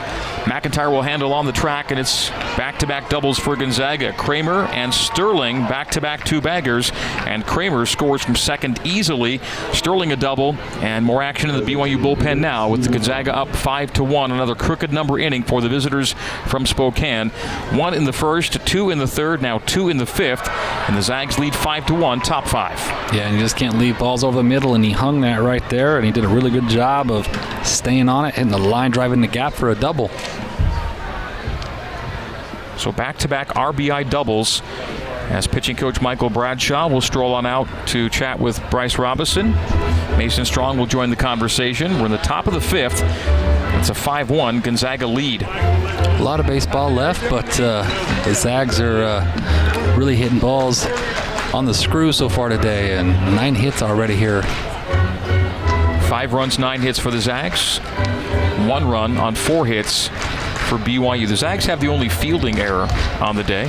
[0.45, 4.13] McIntyre will handle on the track, and it's back to back doubles for Gonzaga.
[4.13, 6.91] Kramer and Sterling back to back two baggers,
[7.27, 9.39] and Kramer scores from second easily.
[9.73, 13.49] Sterling a double, and more action in the BYU bullpen now with the Gonzaga up
[13.49, 14.31] 5 to 1.
[14.31, 16.15] Another crooked number inning for the visitors
[16.47, 17.29] from Spokane.
[17.73, 20.49] One in the first, two in the third, now two in the fifth,
[20.87, 23.02] and the Zags lead 5 to 1, top five.
[23.11, 25.67] Yeah, and you just can't leave balls over the middle, and he hung that right
[25.69, 27.27] there, and he did a really good job of
[27.65, 30.09] staying on it, hitting the line, driving the gap for a double.
[32.77, 34.61] So back to back RBI doubles
[35.29, 39.51] as pitching coach Michael Bradshaw will stroll on out to chat with Bryce Robinson.
[40.17, 41.99] Mason Strong will join the conversation.
[41.99, 43.01] We're in the top of the fifth.
[43.79, 45.43] It's a 5 1 Gonzaga lead.
[45.43, 47.83] A lot of baseball left, but uh,
[48.25, 50.85] the Zags are uh, really hitting balls
[51.53, 54.41] on the screw so far today, and nine hits already here.
[56.09, 57.77] Five runs, nine hits for the Zags.
[58.67, 61.27] One run on four hits for BYU.
[61.27, 62.87] The Zags have the only fielding error
[63.19, 63.67] on the day.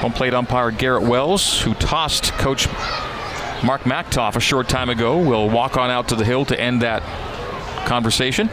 [0.00, 2.66] Home plate umpire Garrett Wells, who tossed Coach
[3.62, 6.82] Mark Machtolf a short time ago, will walk on out to the hill to end
[6.82, 7.02] that
[7.86, 8.48] conversation.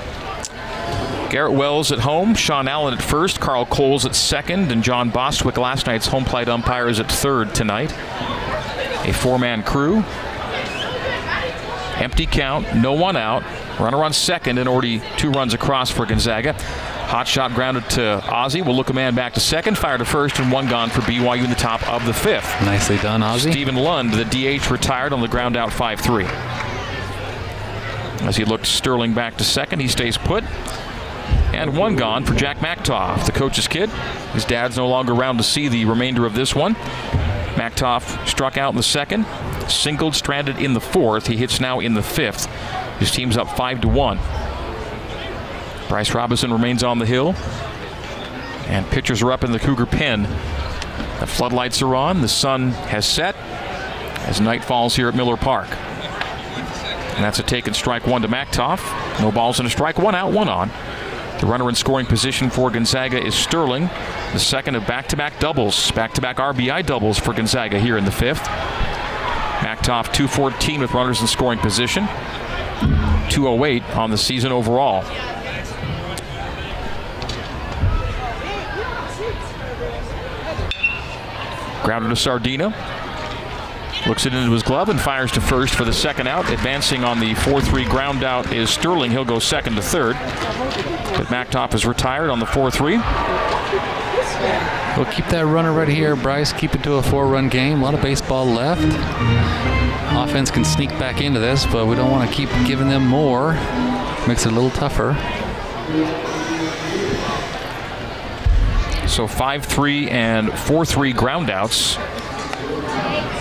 [1.29, 5.57] Garrett Wells at home, Sean Allen at first, Carl Coles at second, and John Bostwick,
[5.57, 7.91] last night's home plate umpire, is at third tonight.
[9.05, 10.03] A four man crew.
[11.97, 13.43] Empty count, no one out.
[13.79, 16.53] Runner on second, and already two runs across for Gonzaga.
[16.53, 18.61] Hot shot grounded to Ozzie.
[18.61, 21.43] Will look a man back to second, fire to first, and one gone for BYU
[21.43, 22.49] in the top of the fifth.
[22.61, 23.51] Nicely done, Ozzy.
[23.51, 26.25] Stephen Lund, the DH, retired on the ground out 5 3.
[28.27, 30.43] As he looked Sterling back to second, he stays put.
[31.53, 33.89] And one gone for Jack Machtolf, the coach's kid.
[34.33, 36.75] His dad's no longer around to see the remainder of this one.
[37.55, 39.25] Machtolf struck out in the second,
[39.67, 41.27] singled, stranded in the fourth.
[41.27, 42.45] He hits now in the fifth.
[42.99, 44.19] His team's up 5 to 1.
[45.88, 47.33] Bryce Robinson remains on the hill.
[48.67, 50.23] And pitchers are up in the Cougar pen.
[51.19, 52.21] The floodlights are on.
[52.21, 53.36] The sun has set
[54.27, 55.69] as night falls here at Miller Park.
[57.15, 58.81] And that's a taken strike one to Machtolf.
[59.21, 60.69] No balls and a strike, one out, one on.
[61.39, 63.89] The runner in scoring position for Gonzaga is Sterling,
[64.34, 67.97] the second of back to back doubles, back to back RBI doubles for Gonzaga here
[67.97, 68.43] in the fifth.
[69.60, 72.06] Machtolf 214 with runners in scoring position.
[73.30, 75.04] 208 on the season overall.
[81.84, 82.73] Grounded to Sardina.
[84.08, 86.50] Looks it into his glove and fires to first for the second out.
[86.50, 89.12] Advancing on the 4 3 ground out is Sterling.
[89.12, 90.15] He'll go second to third.
[91.17, 92.97] But Machtolf is retired on the 4 3.
[94.97, 96.51] We'll keep that runner right here, Bryce.
[96.53, 97.82] Keep it to a four run game.
[97.82, 98.82] A lot of baseball left.
[100.15, 103.53] Offense can sneak back into this, but we don't want to keep giving them more.
[104.27, 105.13] Makes it a little tougher.
[109.08, 111.95] So 5 3 and 4 3 groundouts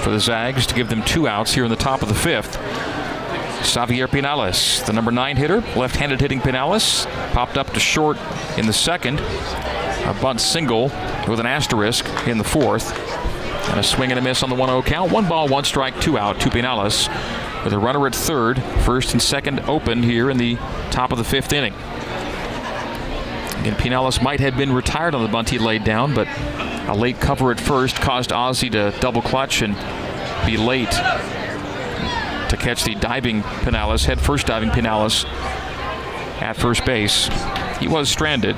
[0.03, 2.57] for the Zags to give them two outs here in the top of the fifth.
[3.67, 8.17] Xavier Pinales, the number nine hitter, left handed hitting Pinales, popped up to short
[8.57, 9.21] in the second.
[9.21, 10.85] A bunt single
[11.29, 12.97] with an asterisk in the fourth.
[13.71, 15.11] And a swing and a miss on the 1 0 count.
[15.11, 17.09] One ball, one strike, two out to Pinales
[17.65, 18.63] with a runner at third.
[18.85, 20.55] First and second open here in the
[20.93, 21.75] top of the fifth inning.
[23.61, 26.29] Again, Pinales might have been retired on the bunt he laid down, but
[26.89, 29.75] a late cover at first caused Ozzie to double clutch and
[30.47, 30.95] be late
[32.49, 35.25] to catch the diving Pinales, head first diving Pinales
[36.41, 37.29] at first base.
[37.79, 38.57] He was stranded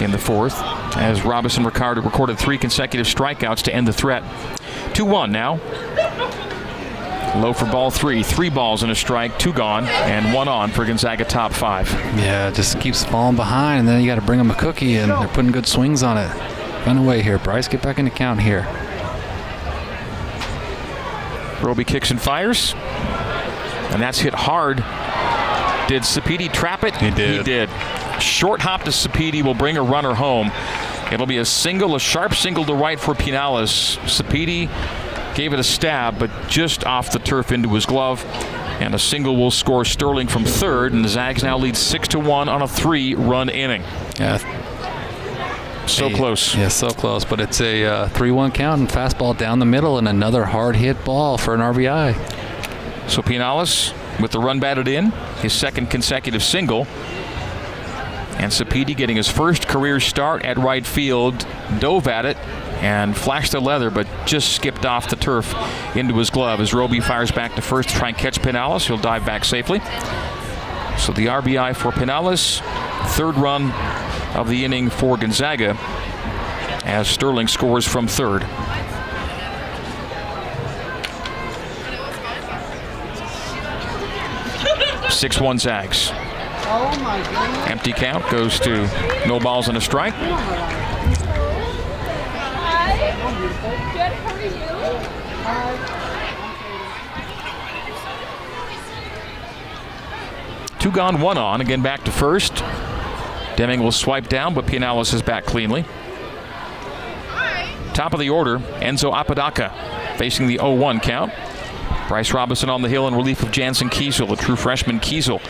[0.00, 0.60] in the fourth
[0.96, 4.22] as Robinson Ricardo recorded three consecutive strikeouts to end the threat.
[4.94, 5.60] 2 1 now.
[7.36, 8.24] Low for ball three.
[8.24, 11.88] Three balls and a strike, two gone, and one on for Gonzaga top five.
[12.18, 15.12] Yeah, just keeps falling behind, and then you got to bring them a cookie, and
[15.12, 16.28] they're putting good swings on it.
[16.86, 17.68] Run away here, Bryce.
[17.68, 18.66] Get back into count here.
[21.62, 22.74] Roby kicks and fires.
[22.74, 24.78] And that's hit hard.
[25.88, 26.96] Did Sapedi trap it?
[26.96, 27.38] He did.
[27.38, 27.68] He did.
[28.22, 30.52] Short hop to Sapedi will bring a runner home.
[31.12, 33.98] It'll be a single, a sharp single to right for Pinales.
[34.06, 34.68] Sapedi
[35.34, 38.24] gave it a stab, but just off the turf into his glove.
[38.80, 42.18] And a single will score Sterling from third, and the Zags now lead six to
[42.18, 43.82] one on a three-run inning.
[44.18, 44.38] Yeah,
[46.00, 46.56] So close.
[46.56, 47.24] Yeah, so close.
[47.26, 50.76] But it's a uh, 3 1 count and fastball down the middle and another hard
[50.76, 52.14] hit ball for an RBI.
[53.10, 55.10] So Pinales with the run batted in,
[55.42, 56.86] his second consecutive single.
[58.38, 61.46] And Sapedi getting his first career start at right field,
[61.78, 62.38] dove at it
[62.80, 65.54] and flashed the leather, but just skipped off the turf
[65.94, 68.86] into his glove as Roby fires back to first to try and catch Pinales.
[68.86, 69.80] He'll dive back safely.
[70.96, 72.62] So the RBI for Pinales,
[73.10, 73.72] third run
[74.34, 75.76] of the inning for Gonzaga
[76.84, 78.46] as Sterling scores from third.
[85.10, 86.10] Six one Zags.
[86.12, 87.66] Oh.
[87.68, 88.86] Empty count goes to
[89.26, 90.14] no balls and a strike.
[100.78, 101.60] Two gone, one on.
[101.60, 102.62] Again back to first.
[103.60, 105.84] Deming will swipe down, but Pinales is back cleanly.
[107.92, 109.68] Top of the order, Enzo Apodaca
[110.16, 111.30] facing the 0-1 count.
[112.08, 115.42] Bryce Robinson on the hill in relief of Jansen Kiesel, The true freshman Kiesel.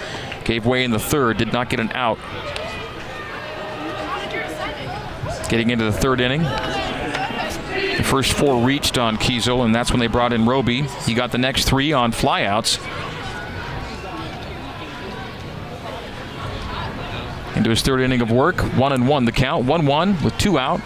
[0.44, 2.18] Gave way in the third, did not get an out.
[5.48, 6.42] Getting into the third inning.
[6.42, 10.82] The first four reached on Kiesel, and that's when they brought in Roby.
[11.06, 12.80] He got the next three on flyouts.
[17.60, 18.58] Into his third inning of work.
[18.78, 19.66] One and one the count.
[19.66, 20.80] One one with two out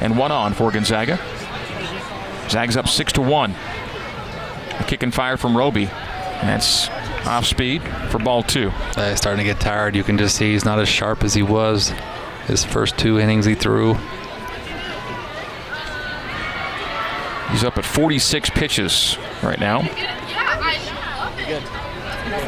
[0.00, 1.16] and one on for Gonzaga.
[2.50, 3.54] Zags up six to one.
[4.80, 5.84] A kick and fire from Roby.
[5.84, 6.88] And that's
[7.24, 8.70] off speed for ball two.
[8.96, 9.94] Uh, he's starting to get tired.
[9.94, 11.92] You can just see he's not as sharp as he was
[12.48, 13.94] his first two innings he threw.
[17.52, 19.82] He's up at 46 pitches right now.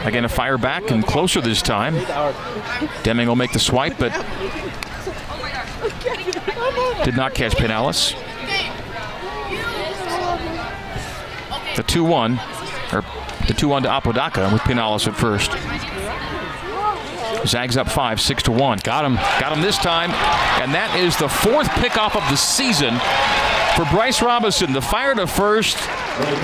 [0.05, 1.95] Again, a fire back and closer this time.
[3.03, 4.13] Deming will make the swipe, but
[7.05, 8.15] did not catch Pinales.
[11.77, 12.41] The 2 1,
[12.93, 13.03] or
[13.47, 15.53] the 2 1 to Apodaca with Pinales at first.
[17.47, 18.79] Zags up 5, 6 to 1.
[18.85, 19.17] Got him.
[19.17, 20.11] Got him this time.
[20.63, 22.95] And that is the fourth pickoff of the season
[23.75, 24.73] for Bryce Robinson.
[24.73, 25.77] The fire to first.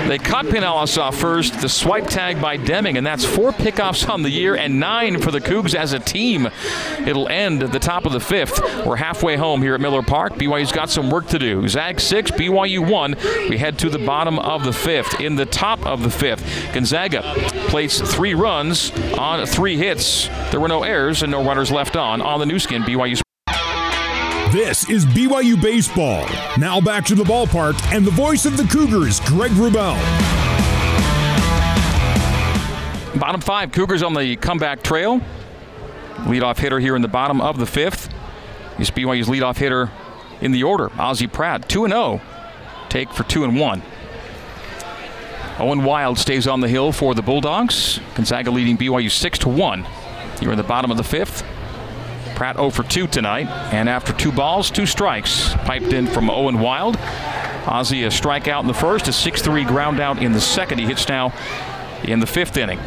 [0.07, 1.61] They cut Pinales off first.
[1.61, 5.31] The swipe tag by Deming, and that's four pickoffs on the year and nine for
[5.31, 6.49] the Cougs as a team.
[7.05, 8.61] It'll end at the top of the fifth.
[8.85, 10.33] We're halfway home here at Miller Park.
[10.33, 11.67] BYU's got some work to do.
[11.69, 13.15] Zag six, BYU one.
[13.49, 15.21] We head to the bottom of the fifth.
[15.21, 17.21] In the top of the fifth, Gonzaga
[17.67, 20.27] plates three runs on three hits.
[20.51, 23.21] There were no errors and no runners left on on the Nu Skin BYU.
[24.51, 26.27] This is BYU Baseball.
[26.57, 29.95] Now back to the ballpark and the voice of the Cougars, Greg Wrubell.
[33.17, 35.21] Bottom five, Cougars on the comeback trail.
[36.25, 38.13] Leadoff hitter here in the bottom of the fifth.
[38.77, 39.89] He's BYU's leadoff hitter
[40.41, 42.19] in the order, Ozzie Pratt, 2 0.
[42.89, 43.81] Take for 2 and 1.
[45.59, 48.01] Owen Wild stays on the hill for the Bulldogs.
[48.15, 49.85] Gonzaga leading BYU 6 to 1.
[50.41, 51.41] Here in the bottom of the fifth.
[52.41, 53.45] Pratt 0 for 2 tonight.
[53.71, 56.97] And after two balls, two strikes piped in from Owen Wild.
[57.67, 60.79] Ozzie a strikeout in the first, a 6 3 ground out in the second.
[60.79, 61.33] He hits now
[62.03, 62.79] in the fifth inning.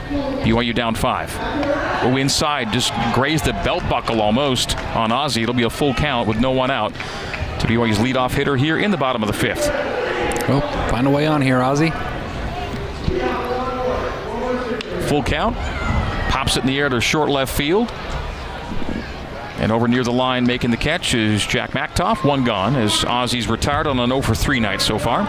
[0.42, 1.32] BYU down five.
[2.02, 5.44] Oh, inside, just grazed the belt buckle almost on Ozzie.
[5.44, 8.90] It'll be a full count with no one out to BYU's leadoff hitter here in
[8.90, 9.68] the bottom of the fifth.
[10.48, 11.92] Well, find a way on here, Ozzie.
[15.06, 15.56] Full count.
[16.30, 17.92] Pops it in the air to short left field.
[19.58, 22.24] And over near the line making the catch is Jack Machtolf.
[22.24, 25.22] One gone as Ozzie's retired on an 0 for 3 night so far.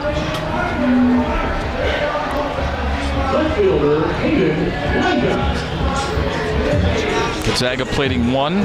[7.45, 8.57] Gonzaga plating one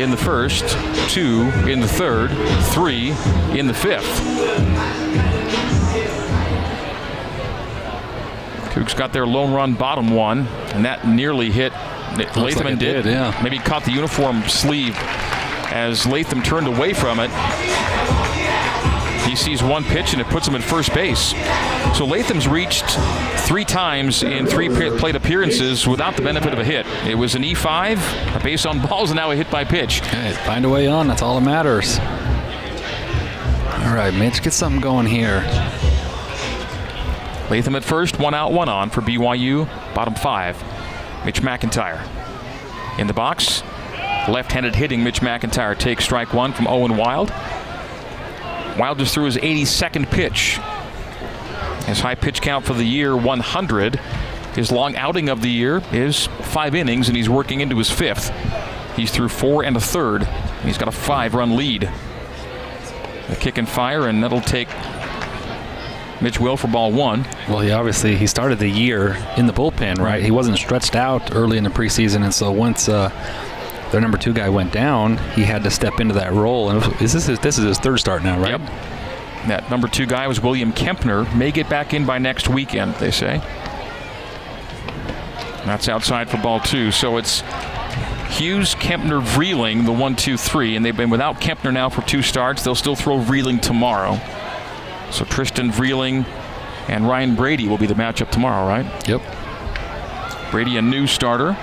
[0.00, 0.64] in the first,
[1.10, 2.30] two in the third,
[2.72, 3.10] three
[3.58, 4.06] in the fifth.
[8.70, 11.72] Cougs got their lone run bottom one, and that nearly hit.
[12.16, 13.38] Latham like did, did, yeah.
[13.42, 14.96] Maybe caught the uniform sleeve
[15.70, 17.30] as Latham turned away from it.
[19.28, 21.34] He sees one pitch and it puts him at first base.
[21.96, 22.84] So Latham's reached
[23.46, 26.86] three times in three plate appearances without the benefit of a hit.
[27.06, 30.00] It was an E5, a base on balls, and now a hit by pitch.
[30.00, 31.06] Hey, find a way on.
[31.06, 31.98] That's all that matters.
[33.86, 35.40] All right, Mitch, get something going here.
[37.50, 39.66] Latham at first, one out, one on for BYU.
[39.94, 40.56] Bottom five,
[41.24, 42.06] Mitch McIntyre.
[42.98, 43.62] In the box,
[44.28, 47.30] left-handed hitting Mitch McIntyre takes strike one from Owen Wild.
[48.78, 50.58] Wild just threw his 82nd pitch.
[51.86, 53.96] His high pitch count for the year, 100.
[54.54, 58.30] His long outing of the year is five innings, and he's working into his fifth.
[58.96, 60.24] He's through four and a third.
[60.64, 61.90] He's got a five-run lead.
[63.28, 64.68] A kick and fire, and that'll take
[66.20, 67.26] Mitch Will for ball one.
[67.48, 70.22] Well, he obviously he started the year in the bullpen, right?
[70.22, 73.08] He wasn't stretched out early in the preseason, and so once uh,
[73.90, 76.70] their number two guy went down, he had to step into that role.
[76.70, 78.60] And is this his, this is his third start now, right?
[78.60, 78.70] Yep.
[79.48, 81.34] That number two guy was William Kempner.
[81.34, 83.38] May get back in by next weekend, they say.
[85.64, 86.90] That's outside for ball two.
[86.90, 87.40] So it's
[88.28, 92.22] Hughes, Kempner, Vreeling, the one, two, three, and they've been without Kempner now for two
[92.22, 92.62] starts.
[92.62, 94.20] They'll still throw Vreeling tomorrow.
[95.10, 96.24] So Tristan Vreeling
[96.88, 99.08] and Ryan Brady will be the matchup tomorrow, right?
[99.08, 99.20] Yep.
[100.50, 101.56] Brady, a new starter,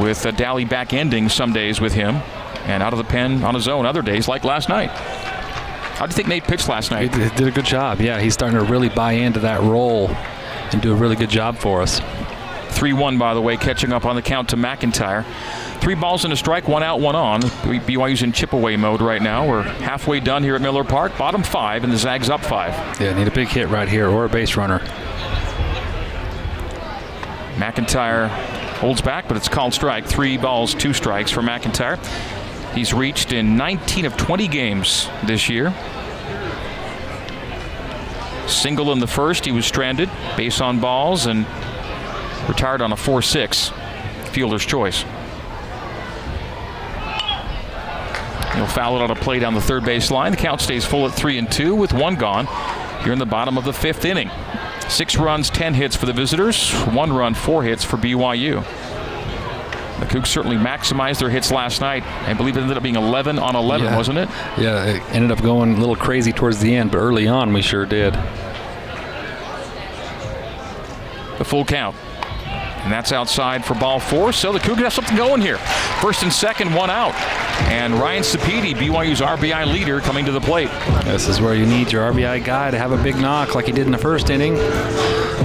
[0.00, 2.16] with a Dally back ending some days with him,
[2.64, 4.90] and out of the pen on his own other days, like last night.
[4.90, 7.14] How do you think Nate pitched last night?
[7.14, 8.00] He did a good job.
[8.00, 10.08] Yeah, he's starting to really buy into that role
[10.72, 12.00] and do a really good job for us.
[12.70, 15.24] 3 1, by the way, catching up on the count to McIntyre.
[15.80, 17.40] Three balls and a strike, one out, one on.
[17.66, 19.48] BYU's in chip away mode right now.
[19.48, 21.16] We're halfway done here at Miller Park.
[21.18, 23.00] Bottom five, and the Zags up five.
[23.00, 24.78] Yeah, need a big hit right here or a base runner.
[27.56, 28.28] McIntyre
[28.76, 30.06] holds back, but it's called strike.
[30.06, 31.98] Three balls, two strikes for McIntyre.
[32.74, 35.74] He's reached in 19 of 20 games this year.
[38.46, 41.46] Single in the first, he was stranded, base on balls, and
[42.48, 43.72] retired on a 4 6.
[44.26, 45.04] Fielder's choice.
[48.56, 50.32] He'll foul it on a play down the third base line.
[50.32, 52.46] The count stays full at 3 and 2 with one gone
[53.04, 54.30] here in the bottom of the fifth inning.
[54.88, 58.62] Six runs, 10 hits for the visitors, one run, four hits for BYU.
[60.00, 62.02] The Cougs certainly maximized their hits last night.
[62.28, 63.96] I believe it ended up being 11 on 11, Yeah.
[63.96, 64.28] wasn't it?
[64.58, 67.62] Yeah, it ended up going a little crazy towards the end, but early on we
[67.62, 68.14] sure did.
[71.38, 71.96] The full count.
[72.86, 74.32] And that's outside for ball four.
[74.32, 75.58] So the Cougars have something going here.
[76.00, 77.16] First and second, one out.
[77.68, 80.70] And Ryan Sapedi, BYU's RBI leader, coming to the plate.
[81.02, 83.72] This is where you need your RBI guy to have a big knock like he
[83.72, 84.54] did in the first inning.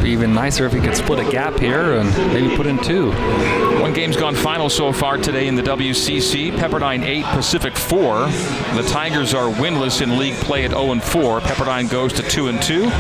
[0.02, 3.12] Be even nicer if he could split a gap here and maybe put in two.
[3.82, 6.52] One game's gone final so far today in the WCC.
[6.54, 8.26] Pepperdine 8, Pacific 4.
[8.76, 11.40] The Tigers are winless in league play at 0 4.
[11.42, 12.84] Pepperdine goes to 2 and 2.
[12.84, 12.92] And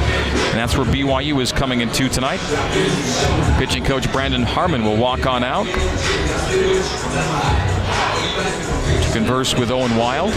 [0.54, 2.40] that's where BYU is coming into tonight.
[3.58, 5.66] Pitching coach Brandon Harmon will walk on out
[9.02, 10.34] to converse with Owen Wild.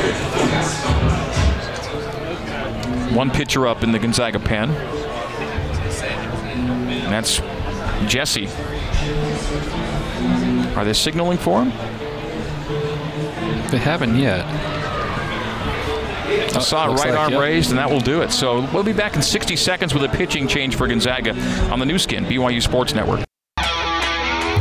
[3.15, 5.04] One pitcher up in the Gonzaga pen.
[7.05, 7.41] And that's
[8.11, 8.49] Jesse.
[10.77, 11.71] Are they signaling for him?
[13.71, 14.45] They haven't yet.
[16.57, 17.41] I saw uh, a looks right like, arm yep.
[17.41, 18.31] raised, and that will do it.
[18.33, 21.35] So we'll be back in 60 seconds with a pitching change for Gonzaga
[21.71, 23.25] on the Nu Skin, BYU Sports Network.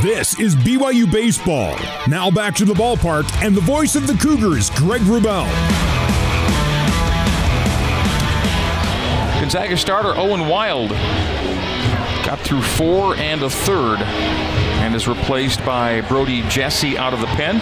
[0.02, 1.78] This is BYU Baseball.
[2.08, 5.48] Now back to the ballpark and the voice of the Cougars, Greg Wrubell.
[9.40, 10.90] Gonzaga starter Owen Wild
[12.36, 17.26] got through four and a third and is replaced by Brody Jesse out of the
[17.28, 17.58] pen.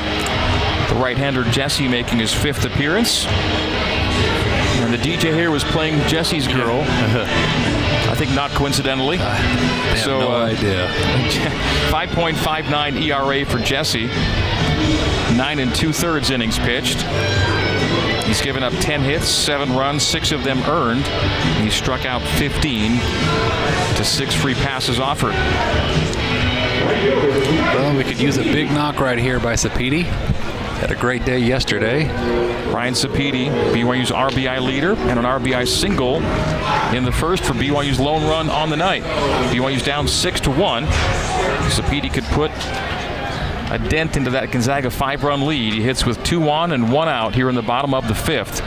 [0.88, 3.26] The right-hander Jesse making his fifth appearance.
[3.26, 6.80] And the DJ here was playing Jesse's girl.
[6.88, 9.18] I think not coincidentally.
[9.98, 10.86] So, no uh, idea.
[11.90, 14.06] 5.59 ERA for Jesse.
[15.36, 17.04] Nine and two thirds innings pitched.
[18.24, 21.06] He's given up 10 hits, seven runs, six of them earned.
[21.62, 22.92] He struck out 15
[23.96, 25.34] to six free passes offered.
[27.74, 30.04] Well, we could use a big knock right here by Sapedi.
[30.82, 32.08] Had a great day yesterday.
[32.72, 36.16] Ryan Sapedi, BYU's RBI leader, and an RBI single
[36.94, 39.02] in the first for BYU's lone run on the night.
[39.52, 40.84] BYU's down six to one.
[41.70, 42.50] Sapedi could put
[43.72, 45.72] a dent into that Gonzaga five-run lead.
[45.72, 48.60] He hits with two on and one out here in the bottom of the fifth.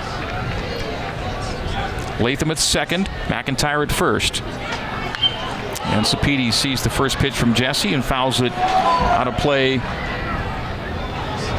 [2.19, 4.41] Latham at second, McIntyre at first.
[4.41, 9.77] And Sapedi sees the first pitch from Jesse and fouls it out of play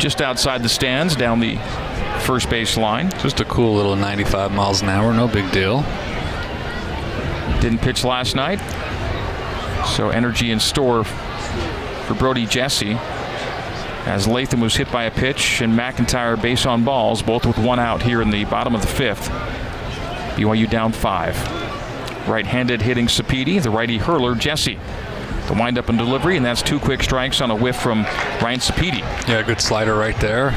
[0.01, 1.57] just outside the stands down the
[2.23, 3.11] first base line.
[3.21, 5.83] Just a cool little 95 miles an hour, no big deal.
[7.61, 8.59] Didn't pitch last night.
[9.87, 12.99] So energy in store for Brody Jesse.
[14.07, 17.81] As Latham was hit by a pitch and McIntyre base on balls, both with one
[17.81, 19.29] out here in the bottom of the fifth.
[20.37, 21.37] BYU down five.
[22.29, 24.79] Right-handed hitting Sapedi, the righty hurler Jesse.
[25.49, 28.05] The windup and delivery, and that's two quick strikes on a whiff from
[28.41, 29.01] Ryan Sapedi.
[29.29, 30.51] Yeah, good slider right there.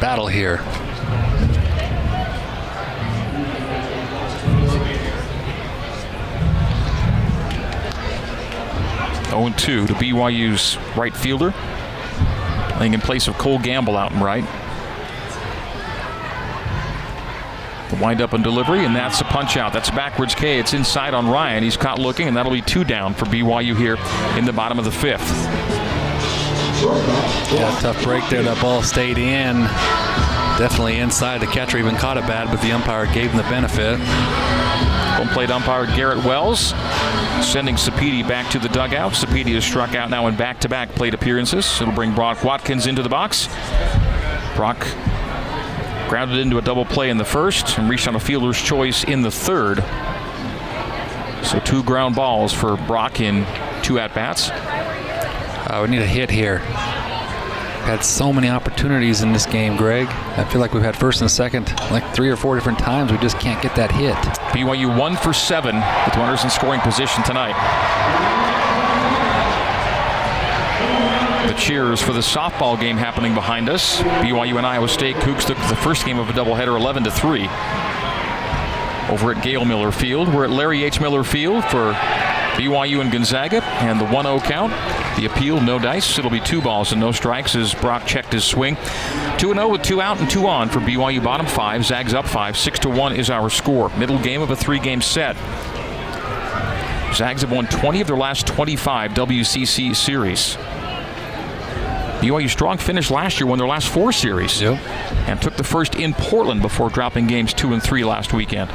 [0.00, 0.64] Battle here.
[9.40, 11.54] Oh and 2 to BYU's right fielder.
[12.76, 14.44] Playing in place of Cole Gamble out and right.
[17.88, 19.72] The windup and delivery, and that's a punch out.
[19.72, 20.58] That's backwards K.
[20.58, 21.62] It's inside on Ryan.
[21.62, 23.96] He's caught looking, and that'll be two down for BYU here
[24.36, 25.26] in the bottom of the fifth.
[27.50, 28.42] Yeah, tough break there.
[28.42, 29.62] That ball stayed in.
[30.58, 31.40] Definitely inside.
[31.40, 33.98] The catcher even caught it bad, but the umpire gave him the benefit.
[35.20, 36.68] Home plate umpire Garrett Wells
[37.46, 39.12] sending Sapedi back to the dugout.
[39.12, 41.78] Sapedi is struck out now in back-to-back plate appearances.
[41.78, 43.46] It'll bring Brock Watkins into the box.
[44.56, 44.78] Brock
[46.08, 49.20] grounded into a double play in the first and reached on a fielder's choice in
[49.20, 49.84] the third.
[51.44, 53.44] So two ground balls for Brock in
[53.82, 54.48] two at-bats.
[54.48, 56.62] Uh, we need a hit here.
[57.90, 60.06] Had so many opportunities in this game, Greg.
[60.06, 63.10] I feel like we've had first and second like three or four different times.
[63.10, 64.14] We just can't get that hit.
[64.54, 67.56] BYU one for seven with runners in scoring position tonight.
[71.48, 74.00] The cheers for the softball game happening behind us.
[74.22, 77.48] BYU and Iowa State Cougs took the first game of a doubleheader 11 to 3.
[79.12, 80.32] Over at Gail Miller Field.
[80.32, 81.00] We're at Larry H.
[81.00, 81.92] Miller Field for
[82.54, 84.72] BYU and Gonzaga and the 1 0 count.
[85.20, 86.18] The appeal, no dice.
[86.18, 88.78] It'll be two balls and no strikes as Brock checked his swing.
[89.36, 91.84] 2 0 with two out and two on for BYU bottom five.
[91.84, 92.56] Zags up five.
[92.56, 93.90] 6 to 1 is our score.
[93.98, 95.36] Middle game of a three game set.
[97.14, 100.56] Zags have won 20 of their last 25 WCC series.
[102.22, 104.78] BYU strong finish last year, won their last four series, Yep.
[105.28, 108.70] and took the first in Portland before dropping games two and three last weekend.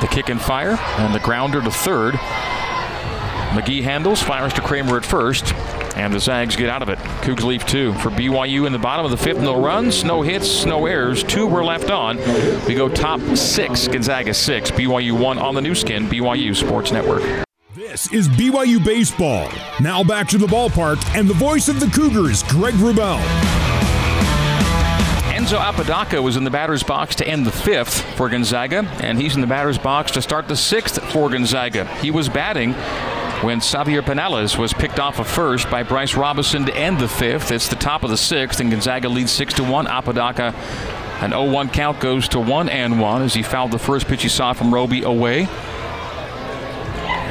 [0.00, 2.18] The kick and fire, and the grounder to third.
[3.56, 5.54] McGee handles, fires to Kramer at first,
[5.96, 6.98] and the Zags get out of it.
[7.22, 9.40] Cougs leave two for BYU in the bottom of the fifth.
[9.40, 11.24] No runs, no hits, no errors.
[11.24, 12.18] Two were left on.
[12.66, 17.22] We go top six, Gonzaga six, BYU one on the Nu Skin, BYU Sports Network.
[17.74, 19.50] This is BYU Baseball.
[19.80, 23.22] Now back to the ballpark and the voice of the Cougars, Greg Wrubell.
[25.32, 29.34] Enzo Apodaca was in the batter's box to end the fifth for Gonzaga, and he's
[29.34, 31.86] in the batter's box to start the sixth for Gonzaga.
[32.02, 32.74] He was batting
[33.42, 37.50] when Xavier Pinales was picked off of first by Bryce Robinson to end the fifth.
[37.50, 39.86] It's the top of the sixth, and Gonzaga leads six to one.
[39.86, 40.54] Apodaca,
[41.20, 44.28] an 0-1 count goes to one and one as he fouled the first pitch he
[44.28, 45.46] saw from Roby away.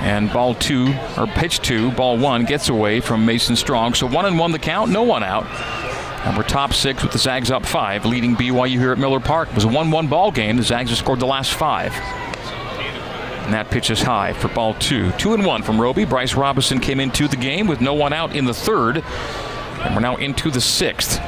[0.01, 3.95] And ball two, or pitch two, ball one gets away from Mason Strong.
[3.95, 5.47] So one and one the count, no one out.
[6.25, 9.49] And we're top six with the Zags up five, leading BYU here at Miller Park.
[9.49, 10.57] It was a 1 1 ball game.
[10.57, 11.93] The Zags have scored the last five.
[13.45, 15.11] And that pitch is high for ball two.
[15.13, 16.03] Two and one from Roby.
[16.03, 19.03] Bryce Robinson came into the game with no one out in the third.
[19.81, 21.19] And we're now into the sixth.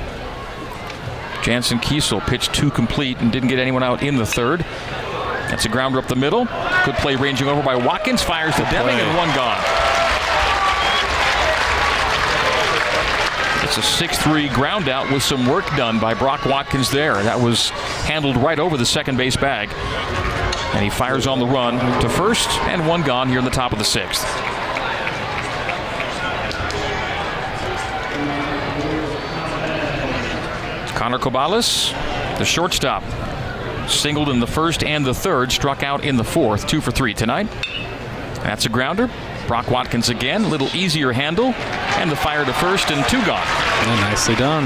[1.44, 4.62] Jansen Kiesel pitched two complete and didn't get anyone out in the third.
[4.62, 6.46] That's a grounder up the middle.
[6.86, 8.22] Good play ranging over by Watkins.
[8.22, 9.64] Fires to Deming and one gone.
[13.64, 17.22] It's a 6-3 ground out with some work done by Brock Watkins there.
[17.22, 17.70] That was
[18.08, 19.70] handled right over the second base bag.
[20.78, 23.72] And he fires on the run to first and one gone here in the top
[23.72, 24.24] of the sixth.
[30.96, 31.90] Connor Cobalis,
[32.38, 33.02] the shortstop,
[33.90, 37.16] singled in the first and the third, struck out in the fourth, two for three
[37.16, 37.50] tonight.
[38.44, 39.10] That's a grounder.
[39.48, 41.56] Brock Watkins again, a little easier handle,
[41.98, 43.42] and the fire to first and two gone.
[43.48, 44.66] Yeah, nicely done.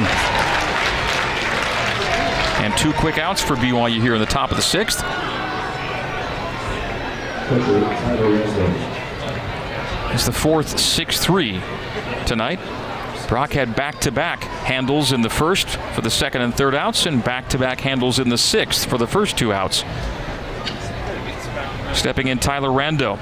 [2.61, 5.01] And two quick outs for BYU here in the top of the sixth.
[10.13, 12.59] It's the fourth 6-3 tonight.
[13.27, 17.81] Brock had back-to-back handles in the first for the second and third outs, and back-to-back
[17.81, 19.83] handles in the sixth for the first two outs.
[21.93, 23.19] Stepping in Tyler Rando.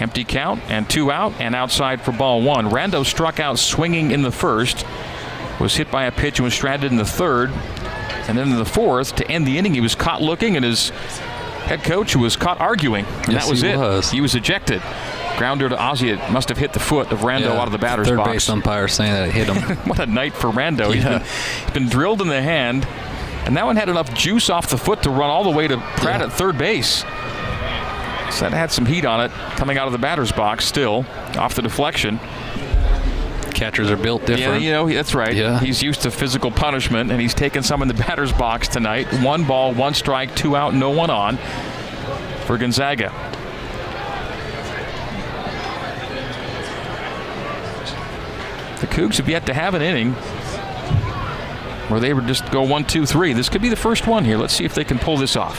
[0.00, 2.70] Empty count and two out and outside for ball one.
[2.70, 4.86] Rando struck out swinging in the first,
[5.58, 7.50] was hit by a pitch and was stranded in the third.
[8.28, 10.88] And then in the fourth, to end the inning, he was caught looking, and his
[11.66, 13.04] head coach was caught arguing.
[13.24, 13.76] And Yes, that was he it.
[13.78, 14.10] was.
[14.10, 14.82] He was ejected.
[15.36, 16.10] Grounder to Ozzie.
[16.10, 18.32] It must have hit the foot of Rando Yeah, out of the batter's third box.
[18.32, 19.76] base umpire saying that it hit him.
[19.88, 20.90] What a night for Rando.
[20.94, 22.86] He's been, he's been drilled in the hand,
[23.44, 25.76] and that one had enough juice off the foot to run all the way to
[25.96, 26.26] Pratt Yeah.
[26.26, 27.04] at third base.
[28.30, 31.06] So that had some heat on it coming out of the batter's box still,
[31.38, 32.18] off the deflection.
[33.56, 34.60] Catchers are built different.
[34.62, 35.34] Yeah, you know, that's right.
[35.34, 35.58] Yeah.
[35.58, 39.06] He's used to physical punishment, and he's taken some in the batter's box tonight.
[39.22, 41.38] One ball, one strike, two out, no one on
[42.44, 43.08] for Gonzaga.
[48.80, 50.12] The Cougs have yet to have an inning
[51.88, 53.32] where they would just go one, two, three.
[53.32, 54.36] This could be the first one here.
[54.36, 55.58] Let's see if they can pull this off.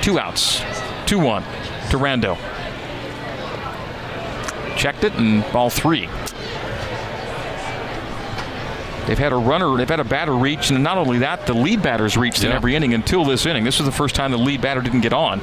[0.00, 0.62] Two outs,
[1.04, 1.42] 2 1
[1.90, 2.38] to Rando.
[4.78, 6.08] Checked it and ball three.
[9.06, 11.82] They've had a runner, they've had a batter reach, and not only that, the lead
[11.82, 13.64] batter's reached in every inning until this inning.
[13.64, 15.40] This is the first time the lead batter didn't get on.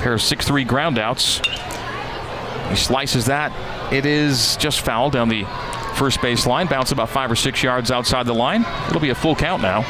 [0.00, 1.40] Pair of 6 3 ground outs.
[2.70, 3.52] He slices that.
[3.92, 5.44] It is just foul down the
[5.94, 8.64] first base line, bounce about five or six yards outside the line.
[8.88, 9.80] It'll be a full count now.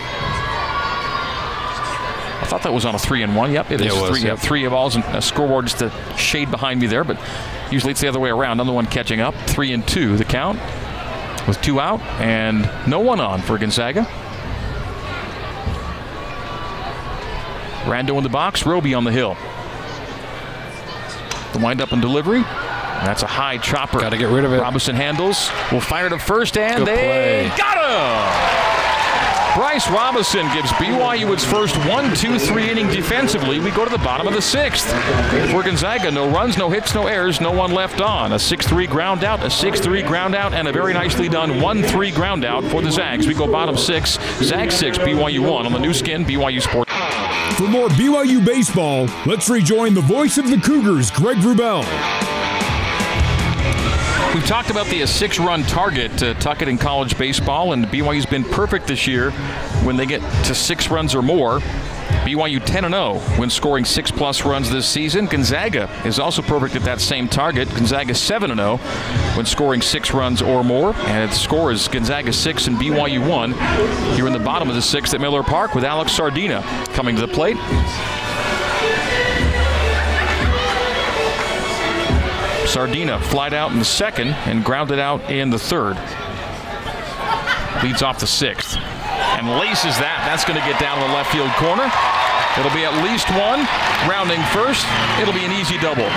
[2.41, 3.53] I thought that was on a three and one.
[3.53, 4.28] Yep, it is It was, three.
[4.28, 4.39] yep.
[4.39, 7.16] Three balls and a scoreboard just a shade behind me there, but
[7.73, 8.61] usually it's the other way around.
[8.61, 9.35] I'm one catching up.
[9.47, 10.59] Three and two, the count
[11.49, 14.07] with two out and no one on for Gonzaga.
[17.85, 19.37] Rando in the box, Roby on the hill.
[21.53, 22.43] The windup and delivery.
[22.43, 23.99] That's a high chopper.
[23.99, 24.61] Gotta get rid of it.
[24.61, 25.51] Robinson handles.
[25.73, 27.53] Will fire to first, and Good they play.
[27.59, 27.77] got
[28.68, 28.72] him.
[29.55, 33.61] Bryce Robinson gives BYU its first one, two, three inning defensively.
[33.61, 34.86] We go to the bottom of the sixth.
[35.50, 38.32] For Gonzaga, no runs, no hits, no errors, no one left on.
[38.32, 42.46] A 6-3 ground out, a 6-3 ground out, and a very nicely done 1-3 ground
[42.46, 43.26] out for the Zags.
[43.26, 46.90] We go bottom six, Zag six, BYU one on the Nu Skin, BYU Sports.
[47.59, 52.32] For more BYU baseball, let's rejoin the voice of the Cougars, Greg Wrubell.
[54.35, 58.45] We've talked about the uh, six-run target to Tuckett in college baseball, and BYU's been
[58.45, 59.30] perfect this year
[59.85, 61.61] when they get to six runs or more.
[62.24, 65.26] BYU 10 0 when scoring six plus runs this season.
[65.26, 67.68] Gonzaga is also perfect at that same target.
[67.74, 68.78] Gonzaga 7 0
[69.37, 70.95] when scoring six runs or more.
[70.95, 73.53] And its score is Gonzaga 6 and BYU 1
[74.14, 76.62] here in the bottom of the sixth at Miller Park with Alex Sardina
[76.95, 77.59] coming to the plate.
[82.73, 86.01] Sardina flied out in the second and grounded out in the third.
[87.85, 88.79] Leads off the sixth
[89.37, 90.25] and laces that.
[90.25, 91.85] That's going to get down to the left field corner.
[92.57, 93.68] It'll be at least one.
[94.09, 94.89] Rounding first,
[95.20, 96.09] it'll be an easy double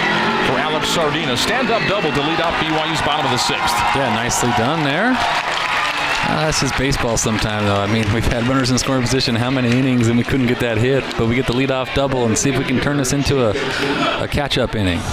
[0.48, 1.36] for Alex Sardina.
[1.36, 3.76] Stand up double to lead off BYU's bottom of the sixth.
[3.92, 5.12] Yeah, nicely done there.
[5.12, 7.84] Uh, that's just baseball sometime, though.
[7.84, 10.64] I mean, we've had runners in scoring position how many innings and we couldn't get
[10.64, 13.12] that hit, but we get the leadoff double and see if we can turn this
[13.12, 15.04] into a, a catch-up inning.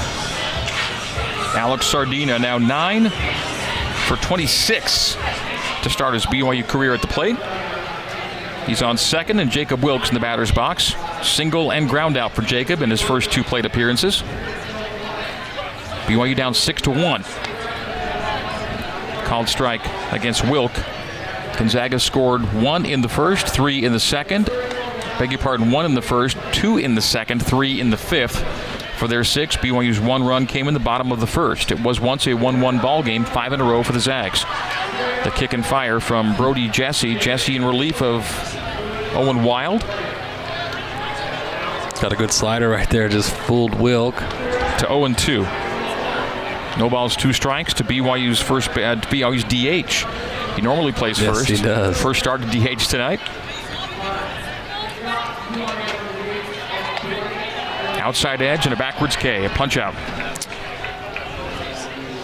[1.54, 3.10] Alex Sardina now nine
[4.06, 5.16] for 26
[5.82, 7.36] to start his BYU career at the plate.
[8.66, 10.94] He's on second, and Jacob Wilkes in the batter's box.
[11.22, 14.22] Single and ground out for Jacob in his first two plate appearances.
[16.06, 17.22] BYU down six to one.
[19.26, 20.72] Called strike against Wilk.
[21.58, 24.46] Gonzaga scored one in the first, three in the second.
[25.18, 28.42] Beg your pardon, one in the first, two in the second, three in the fifth.
[29.02, 31.72] For their six, BYU's one run came in the bottom of the first.
[31.72, 34.44] It was once a 1 1 ball game, five in a row for the Zags.
[35.24, 37.16] The kick and fire from Brody Jesse.
[37.16, 38.24] Jesse in relief of
[39.16, 39.80] Owen Wild.
[42.00, 44.14] Got a good slider right there, just fooled Wilk.
[44.14, 45.42] To 0 2.
[46.78, 50.54] No balls, two strikes to BYU's first uh, to BYU's DH.
[50.54, 51.50] He normally plays Yes, first.
[51.50, 52.00] he does.
[52.00, 53.18] First start to DH tonight.
[58.02, 59.94] Outside edge and a backwards K, a punch out.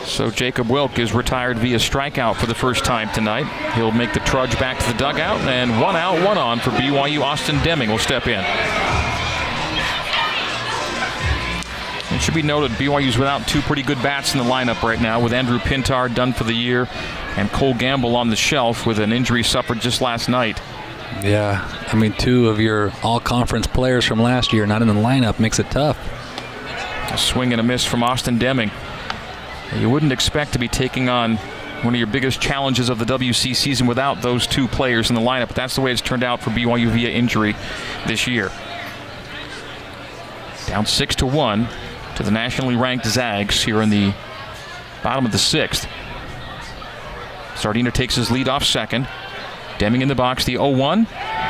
[0.04, 3.46] So Jacob Wilk is retired via strikeout for the first time tonight.
[3.74, 7.20] He'll make the trudge back to the dugout, and one out, one on for BYU.
[7.20, 8.44] Austin Deming will step in.
[12.12, 15.22] It should be noted BYU's without two pretty good bats in the lineup right now,
[15.22, 16.88] with Andrew Pintar done for the year
[17.36, 20.60] and Cole Gamble on the shelf with an injury suffered just last night.
[21.22, 25.40] Yeah, I mean, two of your all-conference players from last year not in the lineup
[25.40, 25.98] makes it tough.
[27.12, 28.70] A swing and a miss from Austin Deming.
[29.76, 31.36] You wouldn't expect to be taking on
[31.82, 35.20] one of your biggest challenges of the WC season without those two players in the
[35.20, 37.54] lineup, but that's the way it's turned out for BYU via injury
[38.06, 38.50] this year.
[40.66, 41.68] Down six to one
[42.16, 44.12] to the nationally ranked Zags here in the
[45.02, 45.88] bottom of the sixth.
[47.56, 49.08] Sardina takes his lead off second.
[49.78, 51.06] Deming in the box, the 0 1.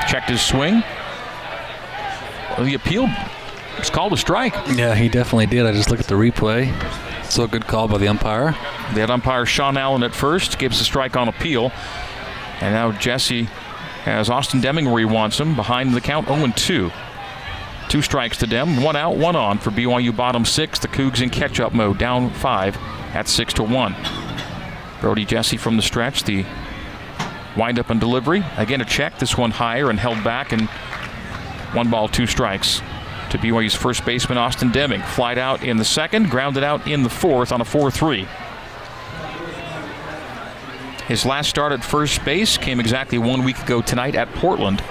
[0.09, 0.83] Checked his swing.
[2.57, 3.09] Well, the appeal
[3.79, 4.55] was called a strike.
[4.74, 5.66] Yeah, he definitely did.
[5.66, 6.72] I just looked at the replay.
[7.24, 8.51] So a good call by the umpire.
[8.51, 11.72] Had umpire Sean Allen at first, gives the strike on appeal.
[12.61, 13.45] And now Jesse
[14.05, 16.91] has Austin Deming where he wants him, behind the count 0 2.
[17.89, 20.79] Two strikes to Dem, one out, one on for BYU bottom six.
[20.79, 22.76] The Cougs in catch up mode, down five
[23.14, 23.97] at 6 to 1.
[25.01, 26.45] Brody Jesse from the stretch, the
[27.59, 28.45] wind up and delivery.
[28.57, 30.69] Again, a check, this one higher and held back, and
[31.75, 32.81] one ball, two strikes
[33.31, 35.03] to BYU's first baseman, Austin Deming.
[35.03, 38.27] Flied out in the second, grounded out in the fourth on a 4 3.
[41.07, 44.83] His last start at first base came exactly one week ago tonight at Portland.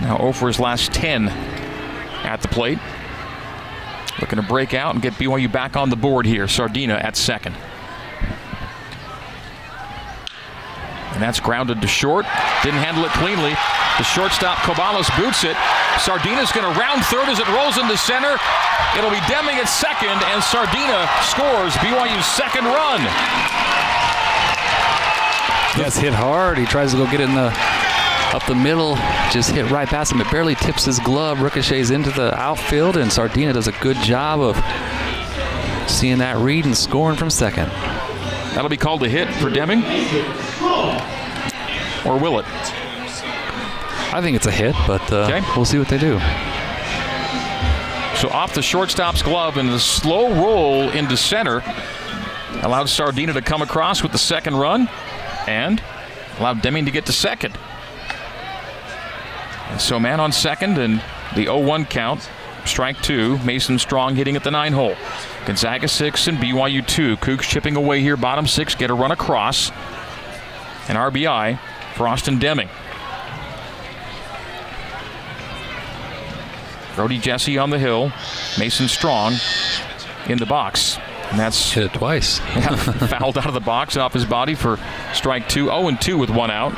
[0.00, 2.78] Now over his last 10 at the plate.
[4.20, 6.48] Looking to break out and get BYU back on the board here.
[6.48, 7.54] Sardina at second.
[11.16, 12.28] And that's grounded to short.
[12.60, 13.56] Didn't handle it cleanly.
[13.96, 15.56] The shortstop Cobalis boots it.
[15.96, 18.36] Sardina's going to round third as it rolls into center.
[18.92, 23.00] It'll be Deming at second, and Sardina scores BYU's second run.
[25.80, 26.58] Yes, hit hard.
[26.58, 27.48] He tries to go get in the
[28.34, 28.96] up the middle,
[29.32, 30.20] just hit right past him.
[30.20, 34.40] It barely tips his glove, ricochets into the outfield, and Sardina does a good job
[34.40, 34.56] of
[35.88, 37.70] seeing that read and scoring from second.
[38.52, 39.82] That'll be called a hit for Deming.
[42.06, 42.46] Or will it?
[44.14, 45.42] I think it's a hit, but uh, Okay.
[45.56, 46.18] we'll see what they do.
[48.16, 51.62] So off the shortstop's glove and the slow roll into center
[52.62, 54.88] allowed Sardina to come across with the second run
[55.46, 55.82] and
[56.38, 57.58] allowed Deming to get to second.
[59.68, 61.00] And so man on second and
[61.34, 62.30] the 0-1 count.
[62.64, 63.38] Strike two.
[63.38, 64.96] Mason Strong hitting at the nine hole.
[65.44, 67.16] Gonzaga six and BYU two.
[67.18, 68.16] Cougs chipping away here.
[68.16, 69.70] Bottom six get a run across.
[70.88, 71.58] An RBI
[71.96, 72.68] for Austin Deming.
[76.94, 78.12] Brody Jesse on the hill.
[78.58, 79.34] Mason Strong
[80.28, 80.98] in the box.
[81.30, 82.38] And that's Hit it twice.
[83.08, 84.78] fouled out of the box off his body for
[85.14, 85.66] strike two.
[85.66, 86.76] 0 and 2 with one out.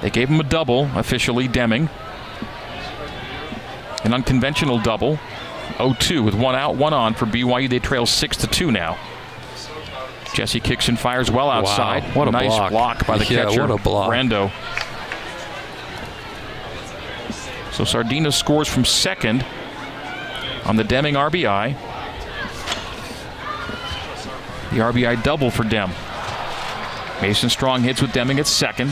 [0.00, 1.90] They gave him a double, officially, Deming.
[4.04, 5.18] An unconventional double.
[5.78, 7.68] 0-2 with one out, one on for BYU.
[7.68, 8.98] They trail 6 to 2 now.
[10.34, 12.02] Jesse kicks and fires well outside.
[12.14, 13.06] What a nice block.
[13.06, 13.66] by the Yeah, catcher.
[13.66, 14.10] what a block.
[14.10, 14.50] Brando.
[17.72, 19.44] So Sardina scores from second
[20.64, 21.74] on the Deming RBI.
[24.72, 25.90] The RBI double for Dem.
[27.20, 28.90] Mason Strong hits with Deming at second.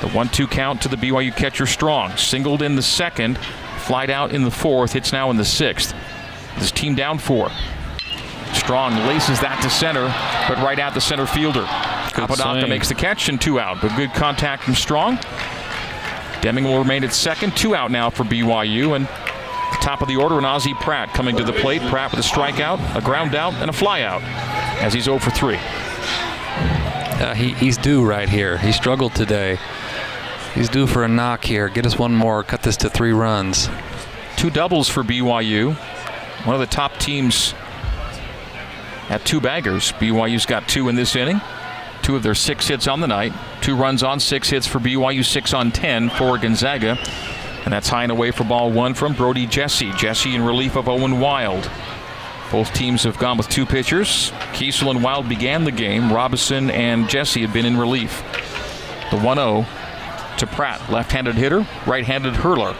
[0.00, 2.16] The 1 2 count to the BYU catcher Strong.
[2.16, 3.38] Singled in the second,
[3.86, 5.94] flied out in the fourth, hits now in the sixth.
[6.58, 7.50] This team down four.
[8.52, 10.06] Strong laces that to center,
[10.48, 11.66] but right at the center fielder.
[12.16, 12.68] Apodaca swing.
[12.68, 15.18] makes the catch and two out, but good contact from Strong.
[16.40, 19.06] Deming will remain at second, two out now for BYU, and
[19.80, 21.80] top of the order, and Ozzie Pratt coming to the plate.
[21.82, 24.20] Pratt with a strikeout, a ground out, and a flyout
[24.82, 25.56] as he's 0 for 3.
[25.56, 28.58] Uh, he, he's due right here.
[28.58, 29.58] He struggled today.
[30.56, 31.68] He's due for a knock here.
[31.68, 32.42] Get us one more.
[32.42, 33.68] Cut this to three runs.
[34.38, 35.74] Two doubles for BYU.
[36.46, 37.52] One of the top teams
[39.10, 39.92] at two baggers.
[39.92, 41.42] BYU's got two in this inning.
[42.00, 43.34] Two of their six hits on the night.
[43.60, 46.96] Two runs on six hits for BYU, six on ten for Gonzaga.
[47.64, 49.92] And that's high and away for ball one from Brody Jesse.
[49.92, 51.70] Jesse in relief of Owen Wild.
[52.50, 54.30] Both teams have gone with two pitchers.
[54.54, 56.10] Kiesel and Wild began the game.
[56.10, 58.22] Robinson and Jesse have been in relief.
[59.10, 59.66] The 1 0
[60.38, 62.74] to Pratt, left handed hitter, right handed hurler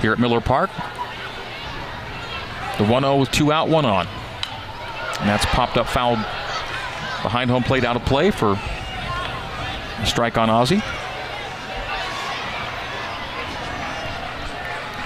[0.00, 0.70] here at Miller Park.
[2.78, 4.06] The 1 0 with two out, one on.
[5.20, 6.16] And that's popped up foul
[7.22, 10.82] behind home plate out of play for a strike on Ozzie.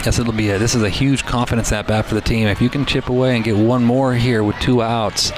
[0.04, 2.48] Yes, it'll be a, this is a huge confidence at bat for the team.
[2.48, 5.30] If you can chip away and get one more here with two outs,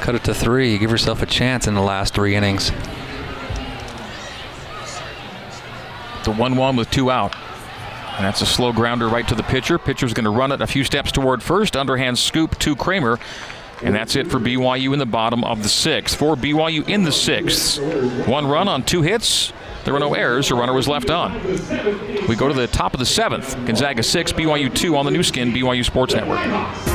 [0.00, 2.72] cut it to three, give yourself a chance in the last three innings.
[6.24, 7.34] The 1 1 with two out.
[8.16, 9.78] And that's a slow grounder right to the pitcher.
[9.78, 11.76] Pitcher's going to run it a few steps toward first.
[11.76, 13.18] Underhand scoop to Kramer.
[13.82, 16.16] And that's it for BYU in the bottom of the sixth.
[16.16, 17.80] For BYU in the sixth.
[18.28, 19.52] One run on two hits.
[19.84, 20.50] There were no errors.
[20.50, 21.42] A runner was left on.
[22.28, 23.54] We go to the top of the seventh.
[23.66, 26.92] Gonzaga 6, BYU 2 on the Nu Skin, BYU Sports Network.